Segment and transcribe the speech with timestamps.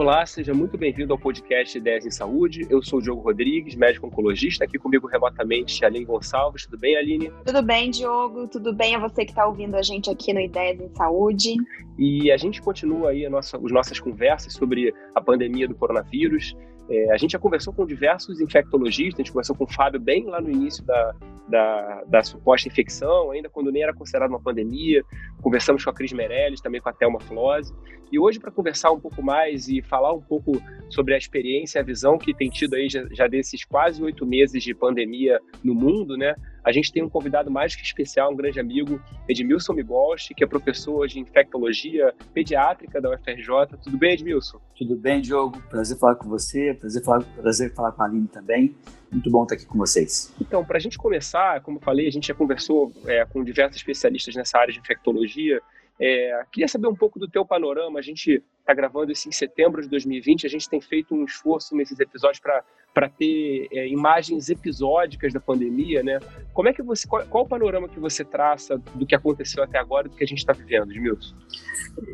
[0.00, 2.66] Olá, seja muito bem-vindo ao podcast Ideias em Saúde.
[2.70, 4.64] Eu sou o Diogo Rodrigues, médico oncologista.
[4.64, 6.64] Aqui comigo remotamente, Aline Gonçalves.
[6.64, 7.30] Tudo bem, Aline?
[7.44, 8.48] Tudo bem, Diogo.
[8.48, 11.54] Tudo bem a você que está ouvindo a gente aqui no Ideias em Saúde.
[11.98, 16.56] E a gente continua aí a nossa, as nossas conversas sobre a pandemia do coronavírus.
[16.90, 20.24] É, a gente já conversou com diversos infectologistas, a gente conversou com o Fábio bem
[20.24, 21.14] lá no início da,
[21.48, 25.04] da, da, suposta infecção, ainda quando nem era considerado uma pandemia.
[25.40, 27.72] Conversamos com a Cris Meirelles, também com a Thelma Flose.
[28.10, 31.80] E hoje, para conversar um pouco mais e falar um pouco sobre a experiência e
[31.80, 35.76] a visão que tem tido aí já, já desses quase oito meses de pandemia no
[35.76, 36.34] mundo, né?
[36.64, 40.46] A gente tem um convidado mais que especial, um grande amigo, Edmilson Migosti, que é
[40.46, 43.78] professor de infectologia pediátrica da UFRJ.
[43.82, 44.60] Tudo bem, Edmilson?
[44.76, 45.60] Tudo bem, Diogo.
[45.68, 48.74] Prazer falar com você, prazer falar, prazer falar com a Aline também.
[49.10, 50.32] Muito bom estar aqui com vocês.
[50.40, 54.34] Então, para a gente começar, como falei, a gente já conversou é, com diversos especialistas
[54.36, 55.60] nessa área de infectologia.
[56.00, 57.98] É, queria saber um pouco do teu panorama.
[57.98, 60.46] A gente está gravando isso em setembro de 2020.
[60.46, 66.02] A gente tem feito um esforço nesses episódios para ter é, imagens episódicas da pandemia,
[66.02, 66.18] né?
[66.54, 69.78] Como é que você, qual, qual, o panorama que você traça do que aconteceu até
[69.78, 71.36] agora e do que a gente está vivendo, Edmilson?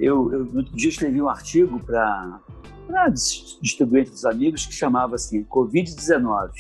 [0.00, 2.41] Eu, eu no outro dia escrevi um artigo para
[3.62, 6.50] distribuir entre os amigos que chamava assim Covid-19,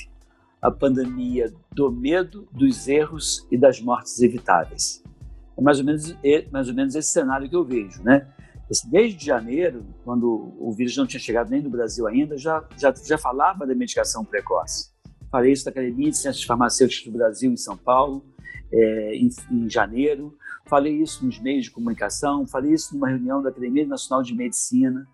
[0.62, 5.02] a pandemia do medo, dos erros e das mortes evitáveis.
[5.58, 8.28] É mais ou menos, é mais ou menos esse cenário que eu vejo, né?
[8.90, 13.16] Desde janeiro, quando o vírus não tinha chegado nem no Brasil ainda, já, já, já
[13.16, 14.90] falava da medicação precoce.
[15.30, 18.24] Falei isso da Academia de Ciências Farmacêuticas do Brasil, em São Paulo,
[18.72, 20.36] é, em, em, janeiro.
[20.68, 25.06] Falei isso nos meios de comunicação, falei isso numa reunião da Academia Nacional de Medicina.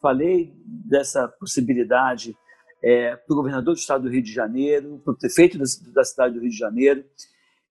[0.00, 2.36] Falei dessa possibilidade
[2.82, 6.04] é, para o governador do estado do Rio de Janeiro, para o prefeito da, da
[6.04, 7.04] cidade do Rio de Janeiro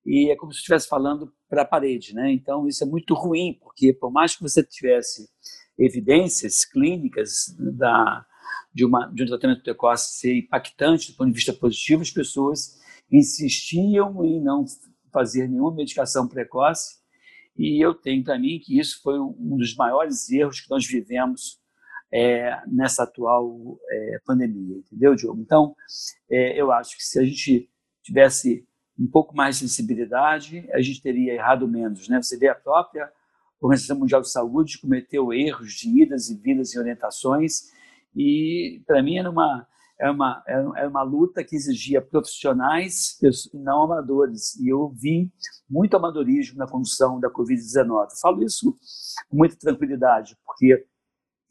[0.05, 2.31] e é como se estivesse falando para a parede, né?
[2.31, 5.29] Então isso é muito ruim, porque por mais que você tivesse
[5.77, 8.25] evidências clínicas da
[8.73, 12.79] de, uma, de um tratamento precoce ser impactante do ponto de vista positivo, as pessoas
[13.11, 14.65] insistiam em não
[15.11, 17.01] fazer nenhuma medicação precoce,
[17.57, 21.59] e eu tenho para mim que isso foi um dos maiores erros que nós vivemos
[22.11, 25.41] é, nessa atual é, pandemia, entendeu, Diogo?
[25.41, 25.75] Então,
[26.29, 27.69] é, eu acho que se a gente
[28.01, 28.65] tivesse
[29.01, 32.07] um pouco mais de sensibilidade, a gente teria errado menos.
[32.07, 32.21] Né?
[32.21, 33.11] Você vê a própria
[33.59, 37.71] Organização Mundial de Saúde cometeu erros de idas e vindas e orientações,
[38.15, 39.67] e para mim era uma,
[39.99, 45.31] era, uma, era uma luta que exigia profissionais e não amadores, e eu vi
[45.69, 48.19] muito amadorismo na condução da Covid-19.
[48.19, 48.75] Falo isso
[49.29, 50.83] com muita tranquilidade, porque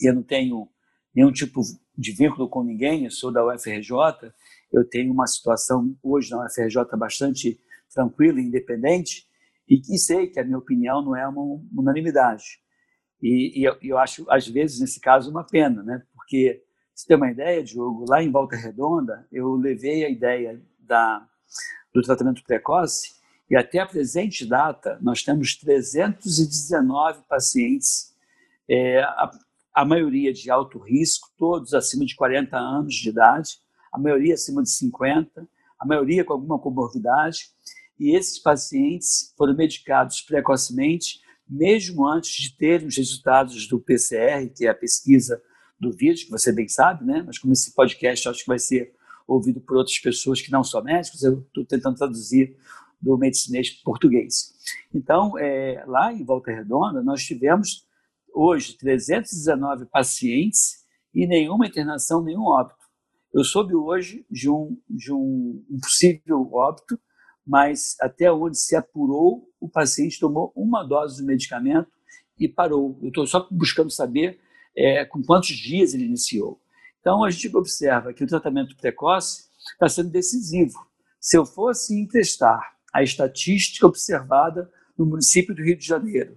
[0.01, 0.69] eu não tenho
[1.15, 1.61] nenhum tipo
[1.97, 4.33] de vínculo com ninguém, eu sou da UFRJ,
[4.73, 7.61] eu tenho uma situação hoje na UFRJ bastante
[7.93, 9.29] tranquila e independente,
[9.69, 12.61] e que sei que a minha opinião não é uma unanimidade.
[13.23, 16.03] E, e eu, eu, acho, às vezes, nesse caso, uma pena, né?
[16.15, 16.63] porque,
[16.95, 21.27] se tem uma ideia, Diogo, lá em Volta Redonda, eu levei a ideia da,
[21.93, 23.15] do tratamento precoce
[23.49, 28.15] e até a presente data nós temos 319 pacientes,
[28.69, 29.31] é, a,
[29.75, 33.59] a maioria de alto risco, todos acima de 40 anos de idade,
[33.93, 37.51] a maioria acima de 50, a maioria com alguma comorbidade,
[37.99, 44.67] e esses pacientes foram medicados precocemente, mesmo antes de terem os resultados do PCR, que
[44.67, 45.43] é a pesquisa
[45.79, 47.23] do vírus, que você bem sabe, né?
[47.27, 48.95] Mas como esse podcast acho que vai ser
[49.27, 52.57] ouvido por outras pessoas que não são médicos, eu estou tentando traduzir
[53.01, 54.53] do medicinês português.
[54.95, 57.87] Então, é, lá em Volta Redonda, nós tivemos
[58.35, 60.85] hoje 319 pacientes
[61.15, 62.80] e nenhuma internação, nenhum óbito.
[63.33, 66.99] Eu soube hoje de um, de um, possível óbito,
[67.47, 71.89] mas até onde se apurou, o paciente tomou uma dose do medicamento
[72.39, 72.99] e parou.
[73.01, 74.41] Eu estou só buscando saber
[74.77, 76.61] é, com quantos dias ele iniciou.
[77.01, 80.79] Então, a gente observa que o tratamento precoce está sendo decisivo.
[81.21, 82.61] Se eu fosse emprestar
[82.93, 86.37] a estatística observada no município do Rio de Janeiro,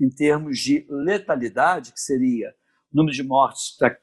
[0.00, 2.54] em termos de letalidade, que seria
[2.92, 3.98] número de mortes para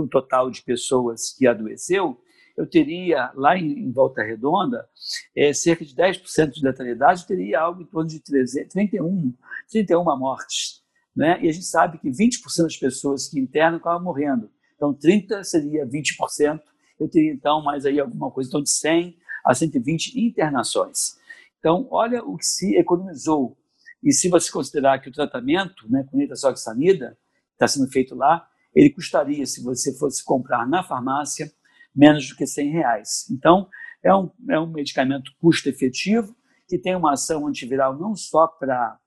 [0.00, 2.20] um total de pessoas que adoeceu,
[2.56, 4.88] eu teria, lá em, Volta Redonda,
[5.36, 9.34] é, cerca de 10% de letalidade, teria algo em torno de 300, 31,
[9.70, 10.82] 31 mortes.
[11.14, 11.38] Né?
[11.42, 14.50] E a gente sabe que 20% das pessoas que internam acabam morrendo.
[14.74, 16.60] Então, 30% seria 20%,
[16.98, 21.18] eu teria então mais aí alguma coisa, então de 100 a 120 internações.
[21.58, 23.56] Então, olha o que se economizou.
[24.02, 27.18] E se você considerar que o tratamento né, com nitazoxanida
[27.52, 28.46] está sendo feito lá,
[28.76, 31.50] ele custaria, se você fosse comprar na farmácia,
[31.94, 33.26] menos do que 100 reais.
[33.30, 33.68] Então,
[34.04, 36.36] é um, é um medicamento custo-efetivo,
[36.68, 38.98] que tem uma ação antiviral não só para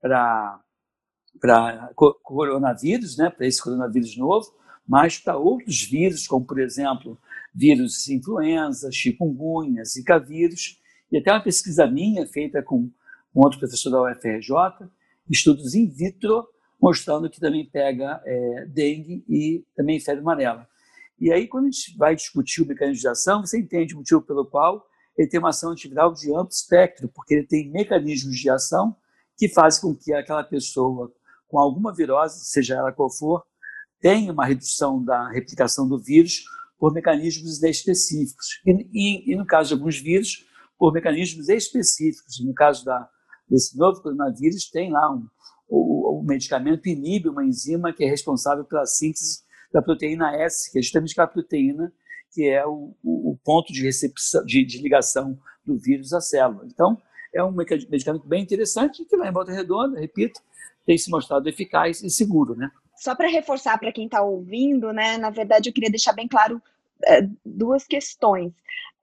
[0.00, 0.60] para
[2.22, 4.52] coronavírus, né, para esse coronavírus novo,
[4.86, 7.18] mas para outros vírus, como, por exemplo,
[7.54, 10.78] vírus influenza, chikungunya, zika vírus,
[11.10, 12.90] e até uma pesquisa minha feita com
[13.34, 14.86] um outro professor da UFRJ,
[15.30, 16.46] estudos in vitro,
[16.84, 20.68] mostrando que também pega é, dengue e também febre amarela.
[21.18, 24.20] E aí, quando a gente vai discutir o mecanismo de ação, você entende o motivo
[24.20, 24.86] pelo qual
[25.16, 28.94] ele tem uma ação antiviral de amplo espectro, porque ele tem mecanismos de ação
[29.34, 31.10] que fazem com que aquela pessoa
[31.48, 33.42] com alguma virose, seja ela qual for,
[33.98, 36.44] tenha uma redução da replicação do vírus
[36.78, 38.60] por mecanismos específicos.
[38.66, 40.44] E, e, e no caso de alguns vírus,
[40.78, 42.44] por mecanismos específicos.
[42.44, 43.08] No caso da,
[43.48, 45.26] desse novo coronavírus, tem lá um,
[45.74, 49.42] o, o medicamento inibe uma enzima que é responsável pela síntese
[49.72, 51.92] da proteína S, que é justamente aquela proteína
[52.32, 56.66] que é o, o ponto de recepção, de, de, ligação do vírus à célula.
[56.66, 57.00] Então,
[57.32, 60.40] é um medicamento bem interessante que lá em Volta Redonda, repito,
[60.84, 62.70] tem se mostrado eficaz e seguro, né?
[62.96, 65.16] Só para reforçar para quem está ouvindo, né?
[65.16, 66.60] Na verdade, eu queria deixar bem claro
[67.06, 68.52] é, duas questões.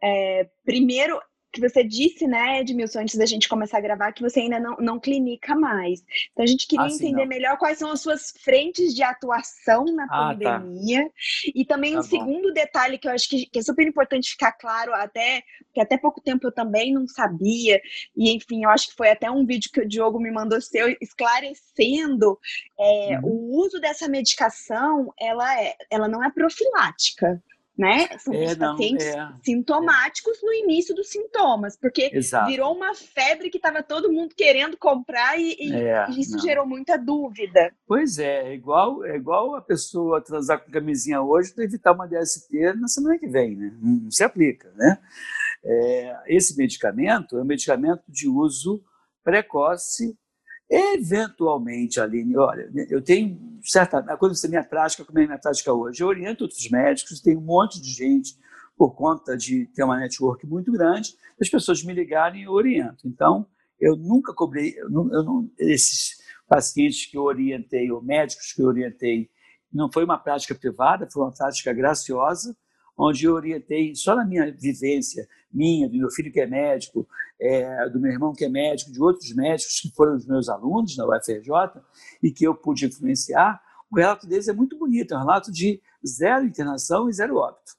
[0.04, 1.20] É, primeiro,
[1.52, 4.78] que você disse, né, Edmilson, antes da gente começar a gravar, que você ainda não,
[4.78, 6.04] não clinica mais.
[6.32, 10.06] Então a gente queria ah, entender melhor quais são as suas frentes de atuação na
[10.06, 10.28] ah, tá.
[10.28, 11.04] pandemia.
[11.04, 11.12] Tá.
[11.54, 12.08] E também tá um bom.
[12.08, 15.44] segundo detalhe que eu acho que, que, é super importante ficar claro, até
[15.74, 17.82] que até pouco tempo eu também não sabia.
[18.16, 20.96] E enfim, eu acho que foi até um vídeo que o Diogo me mandou seu
[21.02, 22.40] esclarecendo
[22.80, 23.30] é, uhum.
[23.30, 27.42] o uso dessa medicação, ela, é, ela não é profilática
[27.82, 28.16] né?
[28.20, 30.46] São é, não, pacientes é, sintomáticos é.
[30.46, 32.48] no início dos sintomas, porque Exato.
[32.48, 36.40] virou uma febre que estava todo mundo querendo comprar e, e é, isso não.
[36.40, 37.74] gerou muita dúvida.
[37.88, 42.08] Pois é, é igual, é igual a pessoa transar com camisinha hoje para evitar uma
[42.08, 43.76] DST na semana que vem, né?
[43.82, 45.00] Não se aplica, né?
[45.66, 48.84] É, esse medicamento é um medicamento de uso
[49.24, 50.16] precoce
[50.74, 54.02] Eventualmente, Aline, olha, eu tenho certa.
[54.16, 57.36] Quando você minha prática, como é a minha prática hoje, eu oriento outros médicos, tem
[57.36, 58.38] um monte de gente,
[58.78, 63.06] por conta de ter uma network muito grande, as pessoas me ligarem e eu oriento.
[63.06, 63.46] Então,
[63.78, 68.62] eu nunca cobrei, eu não, eu não, esses pacientes que eu orientei, ou médicos que
[68.62, 69.30] eu orientei,
[69.74, 72.56] não foi uma prática privada, foi uma prática graciosa,
[72.98, 77.08] onde eu orientei só na minha vivência, minha, do meu filho que é médico,
[77.40, 80.96] é, do meu irmão que é médico, de outros médicos que foram os meus alunos
[80.96, 81.82] na UFRJ
[82.22, 83.62] e que eu pude influenciar,
[83.92, 87.74] o relato deles é muito bonito, é um relato de zero internação e zero óbito.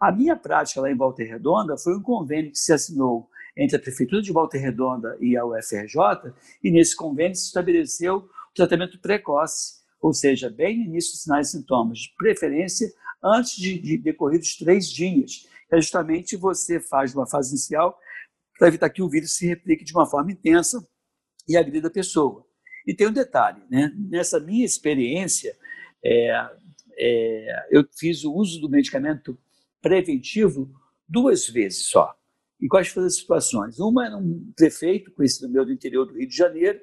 [0.00, 3.80] A minha prática lá em Volta Redonda foi um convênio que se assinou entre a
[3.80, 9.76] Prefeitura de Volta Redonda e a UFRJ, e nesse convênio se estabeleceu o tratamento precoce,
[10.00, 12.92] ou seja, bem no início dos sinais e sintomas, de preferência
[13.26, 15.46] antes de, de decorridos três dias.
[15.70, 17.98] É justamente você faz uma fase inicial
[18.58, 20.86] para evitar que o vírus se replique de uma forma intensa
[21.48, 22.46] e agrida a pessoa.
[22.86, 23.92] E tem um detalhe, né?
[23.96, 25.56] nessa minha experiência,
[26.04, 26.48] é,
[26.98, 29.36] é, eu fiz o uso do medicamento
[29.82, 30.70] preventivo
[31.08, 32.14] duas vezes só.
[32.60, 33.78] E quais foram as situações?
[33.78, 36.80] Uma era um prefeito, conhecido meu do interior do Rio de Janeiro,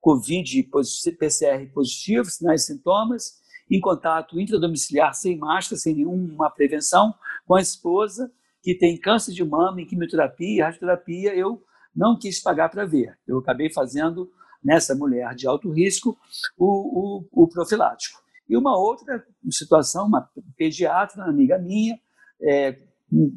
[0.00, 0.70] Covid,
[1.18, 3.40] PCR positivo, sinais e sintomas,
[3.70, 7.14] em contato intradomiciliar, sem máscara, sem nenhuma prevenção,
[7.46, 8.30] com a esposa,
[8.62, 11.62] que tem câncer de mama, em quimioterapia radioterapia, eu
[11.94, 13.16] não quis pagar para ver.
[13.26, 14.30] Eu acabei fazendo
[14.62, 16.16] nessa mulher de alto risco
[16.56, 18.20] o, o, o profilático.
[18.48, 21.98] E uma outra situação, uma pediatra, uma amiga minha,
[22.40, 22.78] é,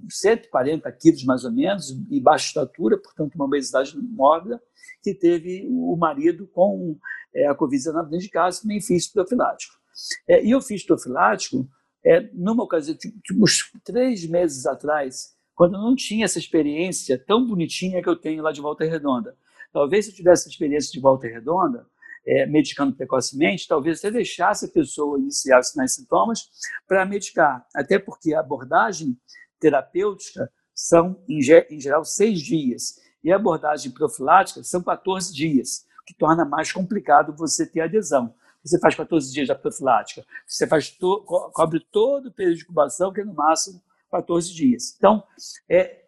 [0.09, 4.61] 140 quilos mais ou menos, e baixa estatura, portanto uma obesidade mórbida,
[5.01, 6.97] que teve o marido com
[7.33, 9.80] é, a Covid-19 dentro de casa, também fiz profilático.
[10.27, 11.67] É, e eu fiz profilático
[12.03, 17.17] é, numa ocasião, tipo, tipo, uns três meses atrás, quando eu não tinha essa experiência
[17.17, 19.35] tão bonitinha que eu tenho lá de Volta Redonda.
[19.71, 21.85] Talvez se eu tivesse experiência de Volta Redonda,
[22.25, 26.49] é, medicando precocemente, talvez até deixasse a pessoa iniciar os sinais e sintomas
[26.87, 27.65] para medicar.
[27.75, 29.17] Até porque a abordagem
[29.59, 31.39] terapêutica são, em,
[31.69, 32.99] em geral, seis dias.
[33.23, 38.33] E a abordagem profilática são 14 dias, que torna mais complicado você ter adesão.
[38.63, 43.11] Você faz 14 dias da profilática, você faz to, cobre todo o período de incubação,
[43.11, 44.95] que é no máximo 14 dias.
[44.97, 45.23] Então,
[45.69, 46.03] é,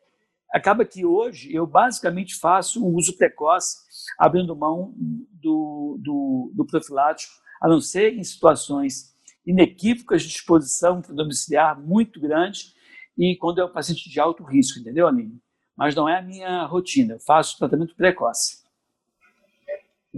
[0.53, 3.77] acaba que hoje eu basicamente faço um uso precoce,
[4.19, 4.93] abrindo mão
[5.31, 9.13] do, do, do profilático, a não ser em situações
[9.45, 12.73] inequívocas de exposição domiciliar muito grande
[13.17, 15.39] e quando é um paciente de alto risco, entendeu, Aline?
[15.75, 18.62] Mas não é a minha rotina, eu faço tratamento precoce.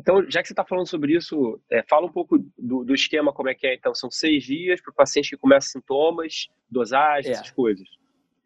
[0.05, 3.33] Então, já que você está falando sobre isso, é, fala um pouco do, do, esquema,
[3.33, 3.73] como é que é.
[3.73, 7.33] Então, são seis dias para o paciente que começa sintomas, dosagem, é.
[7.33, 7.87] essas coisas.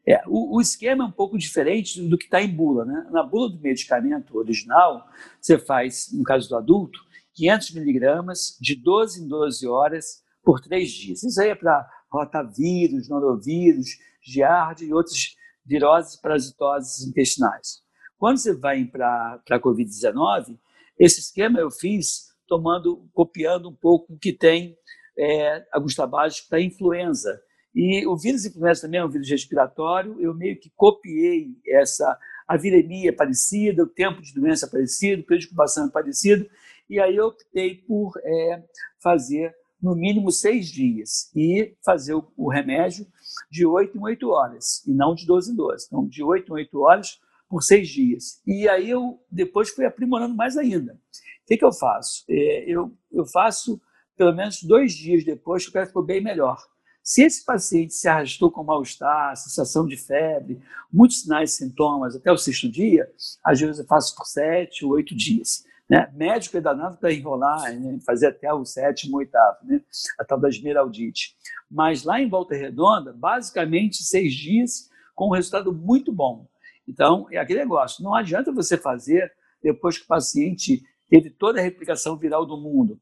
[0.08, 2.86] É, o, o, esquema é um pouco diferente do que está em bula.
[2.86, 3.10] Né?
[3.12, 5.06] Na bula do medicamento original,
[5.42, 6.98] você faz, no caso do adulto,
[7.34, 11.24] 500 miligramas de 12 em 12 horas por três dias.
[11.24, 15.36] Isso aí é para rotavírus, norovírus, giardia e outras
[15.66, 17.84] viroses parasitoses intestinais.
[18.18, 20.58] Quando você vai para a Covid-19,
[21.00, 24.77] esse esquema eu fiz tomando, copiando um pouco o que tem
[25.18, 27.41] é, alguns trabalhos para influenza.
[27.74, 32.58] E o vírus influenza também é um vírus respiratório, eu meio que copiei essa a
[32.58, 36.50] viremia parecida, o tempo de doença parecido, o período de incubação é parecido,
[36.89, 38.63] e aí eu optei por é,
[38.98, 43.06] fazer no mínimo seis dias e fazer o, o, remédio
[43.51, 45.86] de oito em oito horas, e não de 12 em 12.
[45.86, 48.41] Então, de oito em oito horas por seis dias.
[48.46, 50.94] E aí eu depois fui aprimorando mais ainda.
[50.94, 52.24] O que, que eu faço?
[52.29, 53.82] É, eu, eu faço
[54.15, 56.58] pelo menos dois dias depois que o cara ficou bem melhor.
[57.01, 60.62] Se esse paciente se arrastou com mal-estar, sensação de febre,
[60.94, 63.10] muitos sinais e sintomas até o sexto dia,
[63.44, 65.63] às vezes eu faço por sete ou oito dias.
[65.89, 66.08] Né?
[66.13, 67.98] Médico é danado para enrolar, né?
[68.06, 69.82] fazer até o sétimo, oitavo, né?
[70.20, 71.36] a tal da esmeraldite.
[71.72, 76.48] Mas lá em Volta Redonda, basicamente seis dias com um resultado muito bom.
[76.89, 79.31] Então, é aquele negócio, não adianta você fazer
[79.62, 83.00] depois que o paciente teve toda a replicação viral do mundo.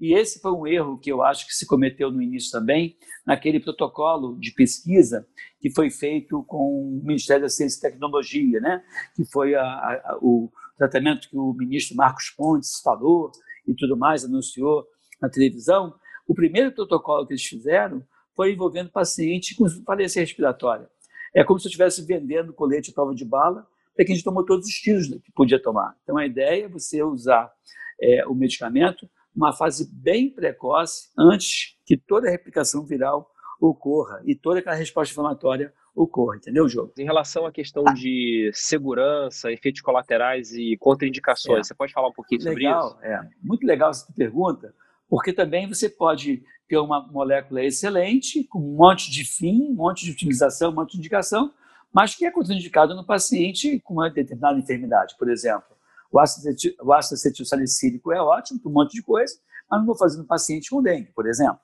[0.00, 3.58] E esse foi um erro que eu acho que se cometeu no início também, naquele
[3.58, 5.26] protocolo de pesquisa
[5.60, 8.82] que foi feito com o Ministério da Ciência e Tecnologia, né?
[9.16, 13.32] que foi a, a, o tratamento que o ministro Marcos Pontes falou
[13.66, 14.84] e tudo mais, anunciou
[15.20, 15.94] na televisão.
[16.28, 18.02] O primeiro protocolo que eles fizeram
[18.36, 20.88] foi envolvendo paciente com falência respiratória.
[21.34, 24.66] É como se eu estivesse vendendo colete à prova de bala para quem tomou todos
[24.66, 25.96] os tiros que podia tomar.
[26.02, 27.52] Então, a ideia é você usar
[28.00, 33.28] é, o medicamento numa fase bem precoce, antes que toda a replicação viral
[33.60, 36.92] ocorra e toda aquela resposta inflamatória ocorra, entendeu, Jogo?
[36.98, 41.62] Em relação à questão de segurança, efeitos colaterais e contraindicações, é.
[41.64, 43.14] você pode falar um pouquinho legal, sobre isso?
[43.14, 44.74] É, muito legal essa pergunta,
[45.14, 50.04] porque também você pode ter uma molécula excelente, com um monte de fim, um monte
[50.04, 51.54] de utilização, um monte de indicação,
[51.92, 55.14] mas que é contraindicado no paciente com uma determinada enfermidade.
[55.16, 55.68] Por exemplo,
[56.10, 56.52] o ácido,
[56.82, 59.38] o ácido acetilsalicílico é ótimo para um monte de coisa,
[59.70, 61.60] mas não vou fazer no paciente com dengue, por exemplo.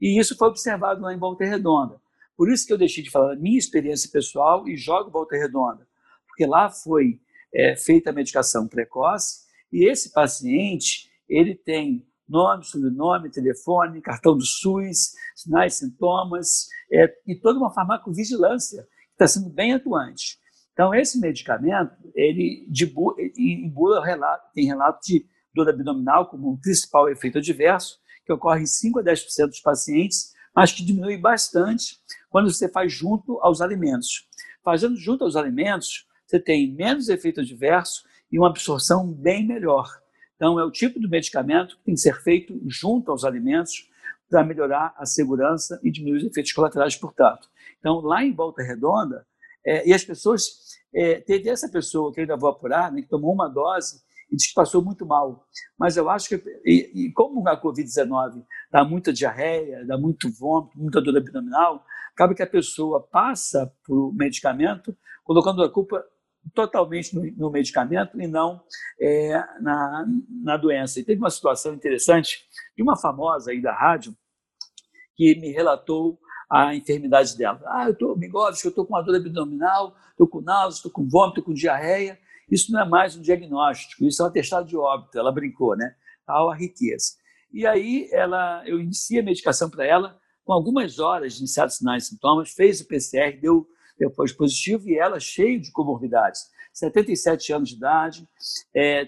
[0.00, 2.00] E isso foi observado lá em Volta Redonda.
[2.34, 5.86] Por isso que eu deixei de falar da minha experiência pessoal e jogo Volta Redonda,
[6.26, 7.20] porque lá foi
[7.52, 14.44] é, feita a medicação precoce e esse paciente ele tem nome, sobrenome, telefone, cartão do
[14.44, 20.38] SUS, sinais, sintomas é, e toda uma farmacovigilância está sendo bem atuante.
[20.72, 22.68] Então, esse medicamento, ele
[23.36, 28.62] em bula relato, tem relato de dor abdominal como um principal efeito adverso, que ocorre
[28.62, 33.62] em 5 a 10% dos pacientes, mas que diminui bastante quando você faz junto aos
[33.62, 34.28] alimentos.
[34.62, 39.88] Fazendo junto aos alimentos, você tem menos efeito adverso e uma absorção bem melhor.
[40.36, 43.90] Então, é o tipo de medicamento que tem que ser feito junto aos alimentos
[44.28, 47.48] para melhorar a segurança e diminuir os efeitos colaterais, portanto.
[47.78, 49.26] Então, lá em Volta Redonda,
[49.64, 53.32] é, e as pessoas, é, teve essa pessoa que ainda vou apurar, né, que tomou
[53.32, 55.46] uma dose e disse que passou muito mal.
[55.78, 60.78] Mas eu acho que, e, e como a Covid-19 dá muita diarreia, dá muito vômito,
[60.78, 66.04] muita dor abdominal, acaba que a pessoa passa por medicamento colocando a culpa
[66.54, 68.62] totalmente no, medicamento e não
[69.00, 70.06] é, na,
[70.42, 71.00] na doença.
[71.00, 72.44] E teve uma situação interessante
[72.76, 74.14] de uma famosa aí da rádio
[75.14, 76.18] que me relatou
[76.50, 77.60] a enfermidade dela.
[77.66, 81.08] Ah, eu estou, Migovski, eu estou com uma dor abdominal, estou com náusea, estou com
[81.08, 82.18] vômito, com diarreia.
[82.50, 85.18] Isso não é mais um diagnóstico, isso é um atestado de óbito.
[85.18, 85.94] Ela brincou, né?
[86.24, 87.14] Tal a riqueza.
[87.52, 92.04] E aí ela, eu iniciei a medicação para ela, com algumas horas de iniciados sinais
[92.04, 93.66] e sintomas, fez o PCR, deu
[93.98, 96.50] depois positivo, e ela cheia de comorbidades.
[96.72, 98.28] 77 anos de idade,
[98.74, 99.06] é,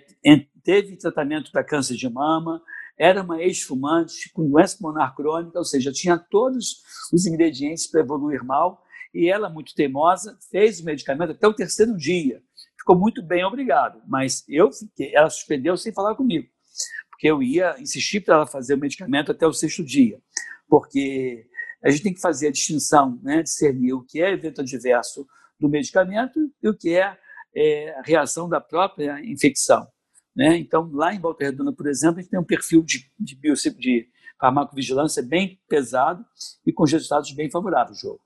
[0.64, 2.62] teve tratamento para câncer de mama,
[2.98, 8.42] era uma ex-fumante com doença pulmonar crônica, ou seja, tinha todos os ingredientes para evoluir
[8.44, 8.82] mal,
[9.14, 12.42] e ela, muito teimosa, fez o medicamento até o terceiro dia.
[12.78, 14.00] Ficou muito bem, obrigado.
[14.06, 16.48] Mas eu fiquei, ela suspendeu sem falar comigo,
[17.10, 20.20] porque eu ia insistir para ela fazer o medicamento até o sexto dia,
[20.68, 21.46] porque
[21.82, 25.26] a gente tem que fazer a distinção, né, discernir o que é evento adverso
[25.58, 27.16] do medicamento e o que é,
[27.54, 29.86] é a reação da própria infecção.
[30.34, 30.56] Né?
[30.56, 33.36] Então, lá em Volta Redonda, por exemplo, a gente tem um perfil de, de,
[33.76, 34.08] de
[34.40, 36.24] farmacovigilância bem pesado
[36.64, 38.18] e com resultados bem favoráveis, João.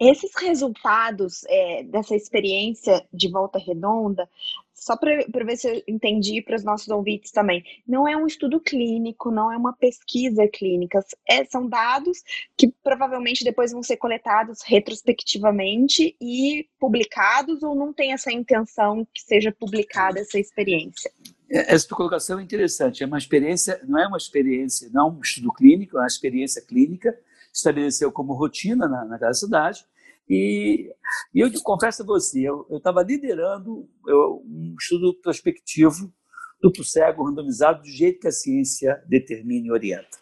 [0.00, 4.28] Esses resultados é, dessa experiência de Volta Redonda,
[4.72, 8.60] só para ver se eu entendi para os nossos ouvintes também, não é um estudo
[8.60, 12.22] clínico, não é uma pesquisa clínica, é, são dados
[12.56, 19.20] que provavelmente depois vão ser coletados retrospectivamente e publicados, ou não tem essa intenção que
[19.20, 21.10] seja publicada essa experiência?
[21.50, 23.02] É, essa colocação é interessante.
[23.02, 26.62] É uma experiência, não é uma experiência, não é um estudo clínico, é uma experiência
[26.62, 27.18] clínica,
[27.58, 29.84] estabeleceu como rotina na, naquela cidade.
[30.28, 30.92] E,
[31.34, 36.12] e eu te confesso a você, eu estava liderando eu, um estudo prospectivo
[36.60, 40.18] duplo cego randomizado do jeito que a ciência determina e orienta.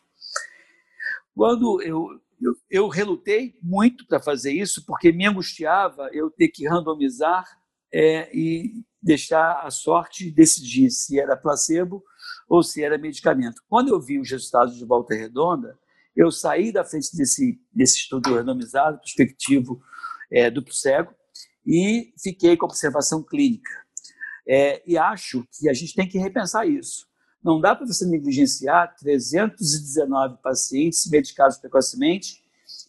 [1.35, 2.09] Quando eu,
[2.41, 7.45] eu, eu relutei muito para fazer isso, porque me angustiava eu ter que randomizar
[7.93, 12.03] é, e deixar a sorte decidir se era placebo
[12.49, 13.63] ou se era medicamento.
[13.69, 15.79] Quando eu vi os resultados de Volta Redonda,
[16.17, 19.81] eu saí da frente desse, desse estudo randomizado, prospectivo,
[20.31, 21.15] é, duplo cego,
[21.65, 23.71] e fiquei com observação clínica.
[24.49, 27.07] É, e acho que a gente tem que repensar isso.
[27.43, 32.43] Não dá para você negligenciar 319 pacientes medicados precocemente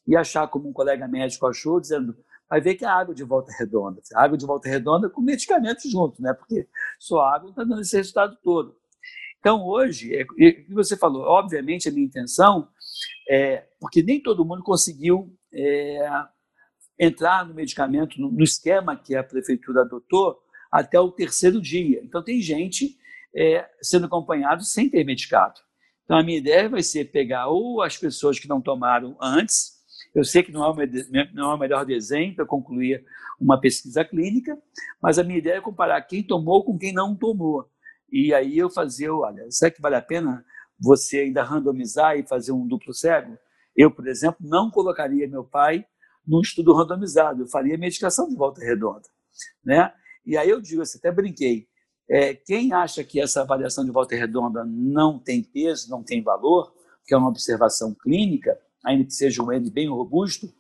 [0.08, 2.16] e achar, como um colega médico achou, dizendo
[2.50, 4.02] vai ver que é água de volta redonda.
[4.16, 6.34] Água de volta redonda com medicamentos junto, né?
[6.34, 6.68] Porque
[6.98, 8.78] só água está dando esse resultado todo.
[9.40, 12.70] Então, hoje, é, que você falou, obviamente a minha intenção
[13.30, 16.10] é, porque nem todo mundo conseguiu é,
[17.00, 20.40] entrar no medicamento, no, no, esquema que a prefeitura adotou,
[20.72, 22.02] até o terceiro dia.
[22.04, 22.98] Então, tem gente
[23.36, 25.60] é, sendo acompanhado sem ter medicado.
[26.04, 29.78] Então, a minha ideia vai ser pegar ou as pessoas que não tomaram antes,
[30.16, 30.76] eu sei que não é o,
[31.34, 33.06] não é o melhor desenho para concluir
[33.40, 34.58] uma pesquisa clínica,
[35.02, 37.70] mas a minha ideia é comparar quem tomou com quem não tomou.
[38.12, 40.44] E aí eu fazer, olha, será que vale a pena
[40.80, 43.38] você ainda randomizar e fazer um duplo cego?
[43.76, 45.86] Eu, por exemplo, não colocaria meu pai
[46.26, 49.08] num estudo randomizado, eu faria medicação de volta redonda.
[49.64, 49.94] Né?
[50.26, 51.68] E aí eu digo, assim, até brinquei,
[52.10, 56.74] é, quem acha que essa avaliação de volta redonda não tem peso, não tem valor,
[57.06, 60.54] que é uma observação clínica, ainda que seja um N bem robusto,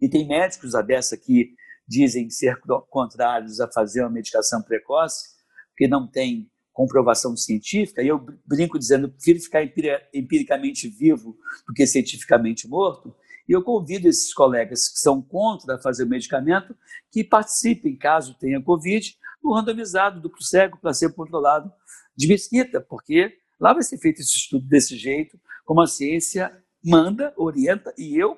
[0.00, 1.54] e tem médicos a dessa que
[1.86, 5.36] dizem ser contrários a fazer uma medicação precoce,
[5.68, 9.64] porque não tem comprovação científica, e eu brinco dizendo, prefiro ficar
[10.12, 11.34] empiricamente vivo
[11.66, 13.16] do que cientificamente morto,
[13.48, 16.76] e eu convido esses colegas que são contra fazer o medicamento
[17.10, 21.72] que participem, caso tenha Covid, do randomizado, duplo cego, placebo controlado
[22.14, 27.32] de Mesquita, porque lá vai ser feito esse estudo desse jeito, como a ciência manda,
[27.38, 28.36] orienta, e eu,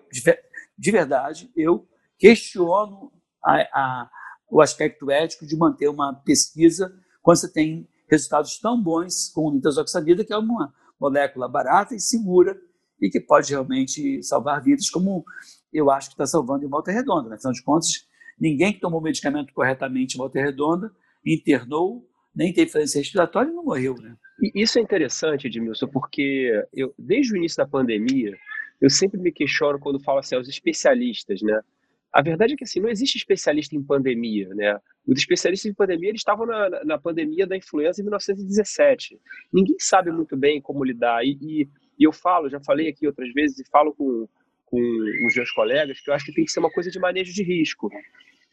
[0.79, 3.11] de verdade, eu questiono
[3.45, 4.11] a, a,
[4.49, 9.55] o aspecto ético de manter uma pesquisa quando você tem resultados tão bons como o
[9.55, 12.59] nitazoxanida, que é uma molécula barata e segura
[13.01, 15.25] e que pode realmente salvar vidas, como
[15.73, 17.29] eu acho que está salvando em Volta Redonda.
[17.29, 17.37] Né?
[17.37, 18.07] Afinal de contas,
[18.41, 20.91] ninguém que tomou o medicamento corretamente em Volta Redonda
[21.25, 23.95] internou, nem teve falência respiratória e não morreu.
[23.95, 24.17] Né?
[24.41, 28.37] E isso é interessante, Edmilson, porque eu, desde o início da pandemia,
[28.81, 31.61] eu sempre me questiono quando falo assim, aos especialistas, né?
[32.13, 34.79] A verdade é que assim, não existe especialista em pandemia, né?
[35.07, 39.21] Os especialistas em pandemia eles estavam na, na pandemia da influenza em 1917.
[39.53, 41.25] Ninguém sabe muito bem como lidar.
[41.25, 41.69] E, e,
[41.99, 44.27] e, eu falo, já falei aqui outras vezes, e falo com,
[44.65, 44.79] com
[45.27, 47.43] os meus colegas, que eu acho que tem que ser uma coisa de manejo de
[47.43, 47.91] risco.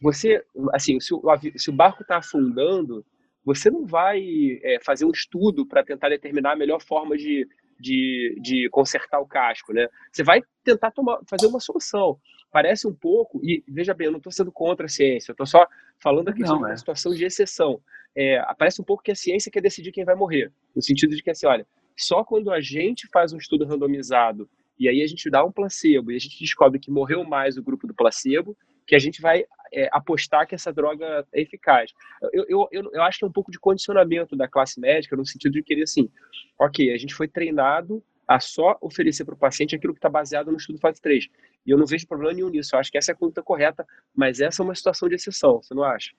[0.02, 1.22] Você, assim, se o,
[1.56, 3.06] se o barco está afundando,
[3.46, 4.22] você não vai
[4.64, 7.48] é, fazer um estudo para tentar determinar a melhor forma de,
[7.80, 9.88] de, de consertar o casco, né?
[10.12, 12.20] Você vai tentar tomar, fazer uma solução.
[12.56, 15.46] Parece um pouco, e veja bem, eu não estou sendo contra a ciência, eu estou
[15.46, 15.68] só
[16.00, 16.72] falando aqui não, sobre é.
[16.72, 17.82] uma situação de exceção.
[18.16, 21.22] É, parece um pouco que a ciência quer decidir quem vai morrer, no sentido de
[21.22, 25.30] que, assim, olha, só quando a gente faz um estudo randomizado e aí a gente
[25.30, 28.96] dá um placebo e a gente descobre que morreu mais o grupo do placebo, que
[28.96, 31.92] a gente vai é, apostar que essa droga é eficaz.
[32.32, 35.26] Eu, eu, eu, eu, acho que é um pouco de condicionamento da classe médica, no
[35.26, 36.10] sentido de querer assim,
[36.58, 40.52] ok, a gente foi treinado a só oferecer para o paciente aquilo que está baseado
[40.52, 41.28] no estudo fase 3.
[41.66, 43.86] E eu não vejo problema nenhum nisso, eu acho que essa é a conduta correta,
[44.14, 46.12] mas essa é uma situação de exceção, você não acha?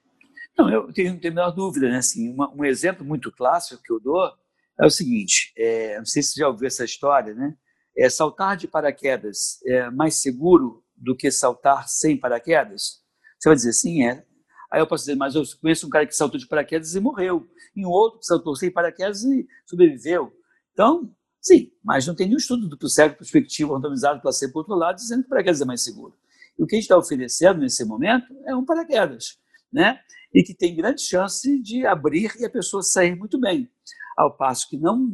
[0.59, 1.99] Não, eu tenho, tenho a menor dúvida, né?
[1.99, 4.33] Assim, uma, um exemplo muito clássico que eu dou
[4.79, 7.55] é o seguinte, é, não sei se você já ouviu essa história, né?
[7.97, 13.03] É, saltar de paraquedas é mais seguro do que saltar sem paraquedas?
[13.39, 14.25] Você vai dizer, sim, é.
[14.73, 17.47] Aí eu posso dizer, mas eu conheço um cara que saltou de paraquedas e morreu,
[17.75, 20.33] e um outro que saltou sem paraquedas e sobreviveu.
[20.73, 21.15] Então,
[21.47, 25.23] sim, mas não tem nenhum estudo do cego prospectivo randomizado para ser outro lado dizendo
[25.23, 26.15] que paraquedas é mais seguro.
[26.59, 29.39] E o que a gente está oferecendo nesse momento é um paraquedas,
[29.73, 30.01] né?
[30.35, 33.71] E que tem grande chance de abrir e a pessoa sair muito bem.
[34.17, 35.13] Ao passo que não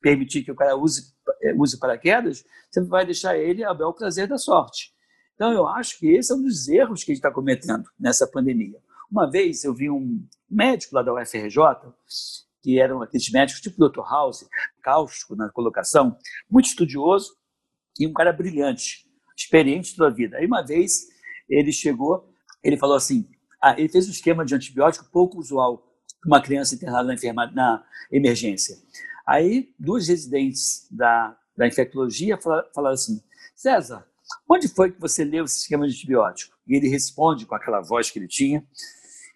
[0.00, 4.26] permitir que o cara use é, use paraquedas, você vai deixar ele a bel prazer
[4.26, 4.92] da sorte.
[5.34, 8.26] Então, eu acho que esse é um dos erros que a gente está cometendo nessa
[8.26, 8.78] pandemia.
[9.10, 11.58] Uma vez eu vi um médico lá da UFRJ,
[12.64, 14.00] que eram aqueles médicos tipo Dr.
[14.00, 14.48] House,
[14.82, 16.16] cáustico na colocação,
[16.50, 17.36] muito estudioso
[18.00, 19.04] e um cara brilhante,
[19.36, 20.38] experiente toda a vida.
[20.38, 21.08] Aí uma vez
[21.46, 23.28] ele chegou, ele falou assim,
[23.60, 25.90] ah, ele fez um esquema de antibiótico pouco usual
[26.24, 28.78] uma criança internada na, enferma, na emergência.
[29.26, 33.22] Aí, duas residentes da, da infectologia falaram assim:
[33.54, 34.06] César,
[34.48, 36.56] onde foi que você leu esse esquema de antibiótico?
[36.66, 38.66] E ele responde com aquela voz que ele tinha: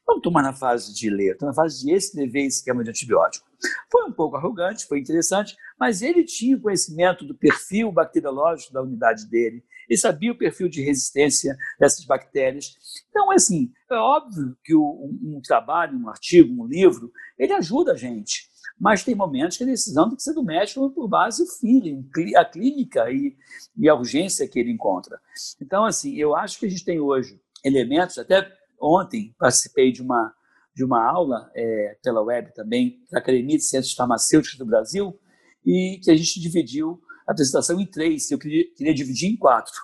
[0.09, 3.47] não mais na fase de ler, na fase de escrever esquema de antibiótico.
[3.91, 9.29] Foi um pouco arrogante, foi interessante, mas ele tinha conhecimento do perfil bacteriológico da unidade
[9.29, 12.77] dele, ele sabia o perfil de resistência dessas bactérias.
[13.09, 17.97] Então, assim, é óbvio que um, um trabalho, um artigo, um livro, ele ajuda a
[17.97, 18.49] gente
[18.81, 22.09] mas tem momentos que a decisão tem que ser do médico por base do feeling,
[22.37, 23.37] a clínica e,
[23.77, 25.21] e, a urgência que ele encontra.
[25.61, 28.49] Então, assim, eu acho que a gente tem hoje elementos, até
[28.81, 30.35] ontem participei de uma,
[30.75, 35.19] de uma aula é, pela web também, da Academia de Ciências Farmacêuticas do Brasil,
[35.65, 39.75] e que a gente dividiu a apresentação em três, eu queria, queria dividir em quatro.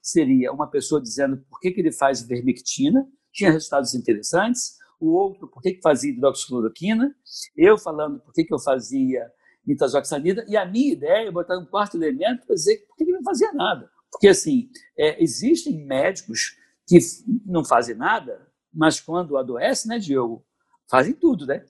[0.00, 5.48] Seria uma pessoa dizendo por que, que ele faz vermectina, tinha resultados interessantes, o outro
[5.48, 7.14] por que, que fazia hidroxicloroquina,
[7.56, 9.30] eu falando por que, que eu fazia
[9.66, 13.12] nitazoxanida, e a minha ideia é botar um quarto elemento para dizer por que, que
[13.12, 13.90] não fazia nada.
[14.10, 16.98] Porque, assim, é, existem médicos que
[17.44, 18.43] não fazem nada,
[18.74, 20.44] mas quando adoecem, né, Diogo,
[20.90, 21.64] fazem tudo, né?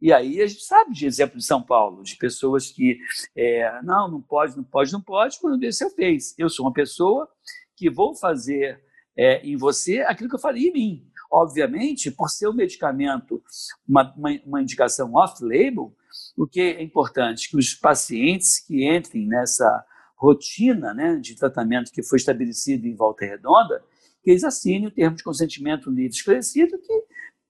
[0.00, 2.98] E aí a gente sabe de exemplo de São Paulo, de pessoas que,
[3.34, 6.34] é, não, não pode, não pode, não pode, quando Deus eu fez.
[6.36, 7.28] Eu sou uma pessoa
[7.74, 8.82] que vou fazer
[9.16, 11.08] é, em você aquilo que eu faria em mim.
[11.30, 13.42] Obviamente, por ser um medicamento,
[13.88, 15.96] uma, uma, uma indicação off-label,
[16.36, 19.84] o que é importante que os pacientes que entrem nessa
[20.16, 23.82] rotina né, de tratamento que foi estabelecido em Volta Redonda,
[24.24, 27.04] que eles assinem o termo de consentimento livre esclarecido que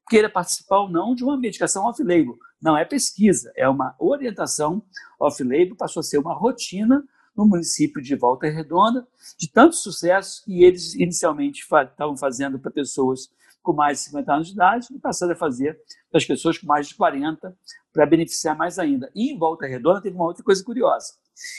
[0.09, 2.37] queira participar ou não de uma medicação off-label.
[2.61, 4.83] Não é pesquisa, é uma orientação
[5.19, 7.03] off-label, passou a ser uma rotina
[7.37, 9.07] no município de Volta Redonda,
[9.39, 13.29] de tanto sucesso que eles inicialmente estavam fazendo para pessoas
[13.63, 16.67] com mais de 50 anos de idade e passaram a fazer para as pessoas com
[16.67, 17.57] mais de 40,
[17.93, 19.11] para beneficiar mais ainda.
[19.15, 21.15] E em Volta Redonda teve uma outra coisa curiosa.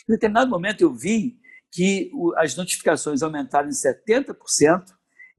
[0.07, 1.37] Em determinado momento eu vi
[1.71, 4.85] que as notificações aumentaram em 70%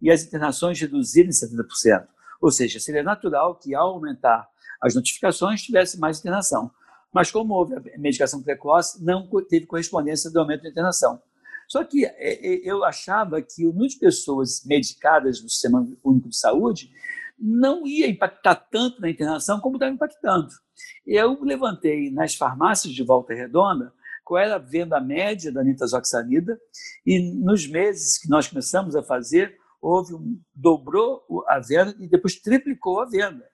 [0.00, 2.06] e as internações reduziram em 70%.
[2.40, 4.48] Ou seja, seria natural que, ao aumentar
[4.80, 6.70] as notificações, tivesse mais internação.
[7.12, 11.20] Mas, como houve a medicação precoce, não teve correspondência do aumento da internação.
[11.68, 16.28] Só que é, é, eu achava que o número de pessoas medicadas no Sistema Único
[16.28, 16.90] de Saúde
[17.38, 20.48] não ia impactar tanto na internação como estava impactando.
[21.06, 23.92] Eu levantei nas farmácias de Volta Redonda
[24.24, 26.58] qual era a venda média da nitazoxanida
[27.04, 32.36] e nos meses que nós começamos a fazer, houve um, dobrou a venda e depois
[32.36, 33.44] triplicou a venda.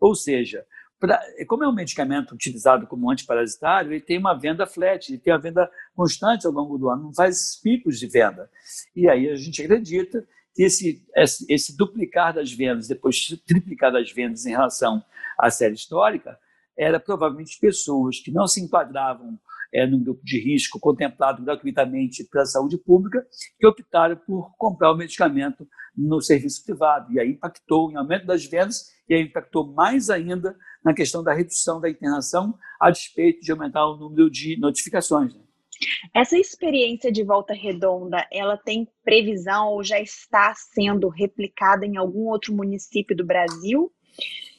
[0.00, 0.64] Ou seja,
[0.98, 5.32] pra, como é um medicamento utilizado como antiparasitário, ele tem uma venda flat, ele tem
[5.32, 8.48] uma venda constante ao longo do ano, não faz picos de venda.
[8.94, 14.12] E aí a gente acredita que esse, esse, esse duplicar das vendas, depois triplicar das
[14.12, 15.02] vendas em relação
[15.38, 16.38] à série histórica,
[16.76, 19.38] era provavelmente pessoas que não se enquadravam
[19.72, 23.26] é, no grupo de risco contemplado gratuitamente pela saúde pública,
[23.58, 27.12] que optaram por comprar o medicamento no serviço privado.
[27.12, 31.32] E aí impactou em aumento das vendas e aí impactou mais ainda na questão da
[31.32, 35.34] redução da internação, a despeito de aumentar o número de notificações.
[35.34, 35.40] Né?
[36.14, 42.28] Essa experiência de volta redonda, ela tem previsão ou já está sendo replicada em algum
[42.28, 43.92] outro município do Brasil?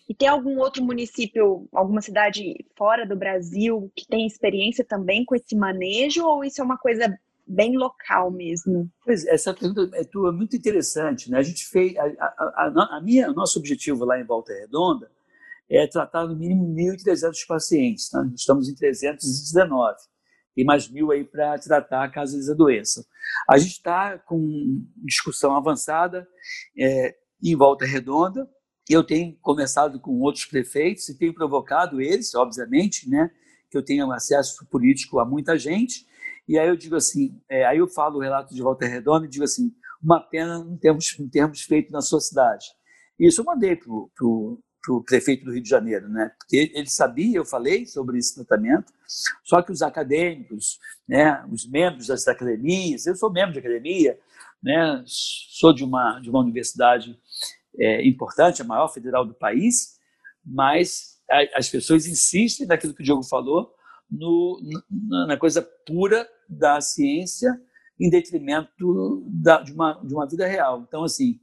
[0.08, 5.36] E tem algum outro município, alguma cidade fora do Brasil que tem experiência também com
[5.36, 8.90] esse manejo ou isso é uma coisa bem local mesmo?
[9.04, 11.38] Pois essa pergunta é tua muito interessante, né?
[11.38, 15.10] A gente fez a, a, a, a minha nosso objetivo lá em Volta Redonda
[15.70, 18.24] é tratar no mínimo 1.300 pacientes, tá?
[18.36, 19.96] Estamos em 319
[20.56, 23.04] tem mais mil aí para tratar caso eles adoeçam.
[23.50, 26.28] A gente está com discussão avançada
[26.78, 28.48] é, em Volta Redonda,
[28.90, 33.32] eu tenho conversado com outros prefeitos e tenho provocado eles, obviamente, né,
[33.70, 36.06] que eu tenho acesso político a muita gente.
[36.48, 39.30] E aí eu digo assim, é, aí eu falo o relato de Volta Redonda e
[39.30, 42.66] digo assim, uma pena não termos, não feito na sua cidade.
[43.18, 46.32] Isso eu mandei para o prefeito do Rio de Janeiro, né?
[46.38, 48.92] Porque ele sabia, eu falei sobre esse tratamento,
[49.44, 54.20] só que os acadêmicos, né, os membros das academias, eu sou membro de academia,
[54.62, 57.18] né, sou de uma, de uma universidade
[57.80, 60.00] é, importante, a maior federal do país,
[60.46, 63.74] mas a, as pessoas insistem naquilo que o Diogo falou,
[64.10, 67.60] no, na, na coisa pura da ciência
[68.00, 70.84] em detrimento da, de, uma, de uma vida real.
[70.88, 71.40] Então, assim,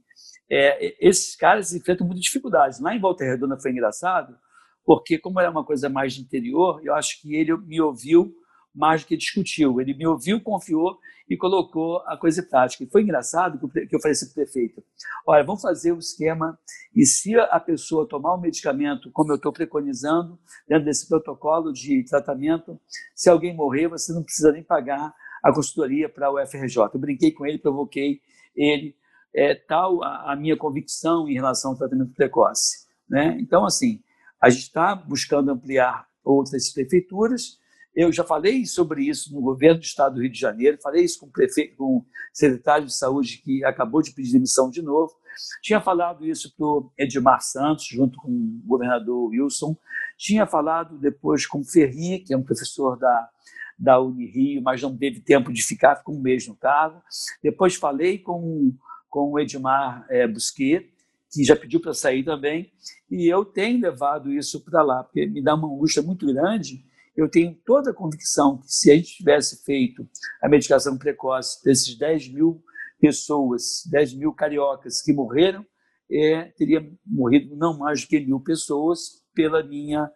[0.49, 2.79] é, esses caras enfrentam muitas dificuldades.
[2.79, 4.37] Lá em Volta Redonda foi engraçado,
[4.85, 8.33] porque como era uma coisa mais de interior, eu acho que ele me ouviu
[8.73, 9.79] mais do que discutiu.
[9.81, 10.97] Ele me ouviu, confiou
[11.29, 12.83] e colocou a coisa em prática.
[12.83, 14.83] E foi engraçado que eu falei assim para o prefeito:
[15.25, 16.57] olha, vamos fazer o um esquema
[16.95, 21.71] e se a pessoa tomar o um medicamento, como eu estou preconizando, dentro desse protocolo
[21.71, 22.79] de tratamento,
[23.15, 26.89] se alguém morrer, você não precisa nem pagar a consultoria para o FRJ.
[26.93, 28.21] Eu brinquei com ele, provoquei
[28.55, 28.95] ele,
[29.33, 32.87] é tal a, a minha convicção em relação ao tratamento precoce.
[33.09, 33.37] Né?
[33.39, 34.01] Então, assim,
[34.41, 37.59] a gente está buscando ampliar outras prefeituras,
[37.95, 41.19] eu já falei sobre isso no governo do estado do Rio de Janeiro, falei isso
[41.19, 45.13] com o prefeito, com o secretário de saúde que acabou de pedir demissão de novo.
[45.61, 49.75] Tinha falado isso para o Edmar Santos, junto com o governador Wilson.
[50.17, 53.29] Tinha falado depois com o Ferri, que é um professor da,
[53.77, 57.01] da Unirio, mas não teve tempo de ficar, ficou um mês no cargo.
[57.43, 58.73] Depois falei com,
[59.09, 60.89] com o Edmar é, Busquet,
[61.31, 62.71] que já pediu para sair também,
[63.09, 66.83] e eu tenho levado isso para lá, porque me dá uma angústia muito grande
[67.15, 70.07] eu tenho toda a convicção que se a gente tivesse feito
[70.41, 72.63] a medicação precoce desses 10 mil
[72.99, 75.65] pessoas, 10 mil cariocas que morreram,
[76.11, 80.09] é, teria morrido não mais do que mil pessoas pela minha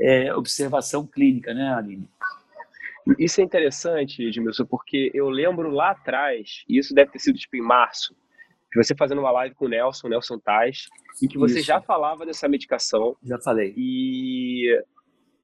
[0.00, 2.08] é, observação clínica, né, Aline?
[3.18, 7.56] Isso é interessante, Edmilson, porque eu lembro lá atrás, e isso deve ter sido tipo
[7.56, 8.14] em março,
[8.72, 10.86] de você fazendo uma live com o Nelson, Nelson Tais,
[11.22, 11.66] em que você isso.
[11.66, 13.16] já falava dessa medicação.
[13.22, 13.74] Já falei.
[13.76, 14.82] E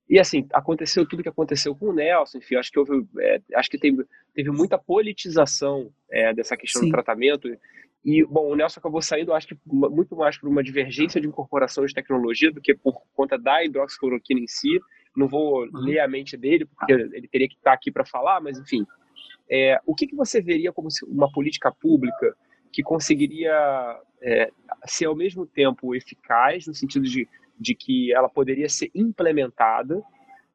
[0.09, 3.71] e assim, aconteceu tudo que aconteceu com o Nelson, enfim, acho que houve, é, acho
[3.71, 6.89] que teve, teve muita politização é, dessa questão Sim.
[6.89, 7.49] do tratamento.
[8.03, 11.85] E, bom, o Nelson acabou saindo, acho que muito mais por uma divergência de incorporação
[11.85, 14.81] de tecnologia do que por conta da hidroxicloroquina em si.
[15.15, 15.71] Não vou uhum.
[15.75, 18.87] ler a mente dele, porque ele teria que estar aqui para falar, mas, enfim.
[19.51, 22.35] É, o que, que você veria como uma política pública
[22.73, 24.51] que conseguiria é,
[24.87, 30.03] ser ao mesmo tempo eficaz, no sentido de de que ela poderia ser implementada.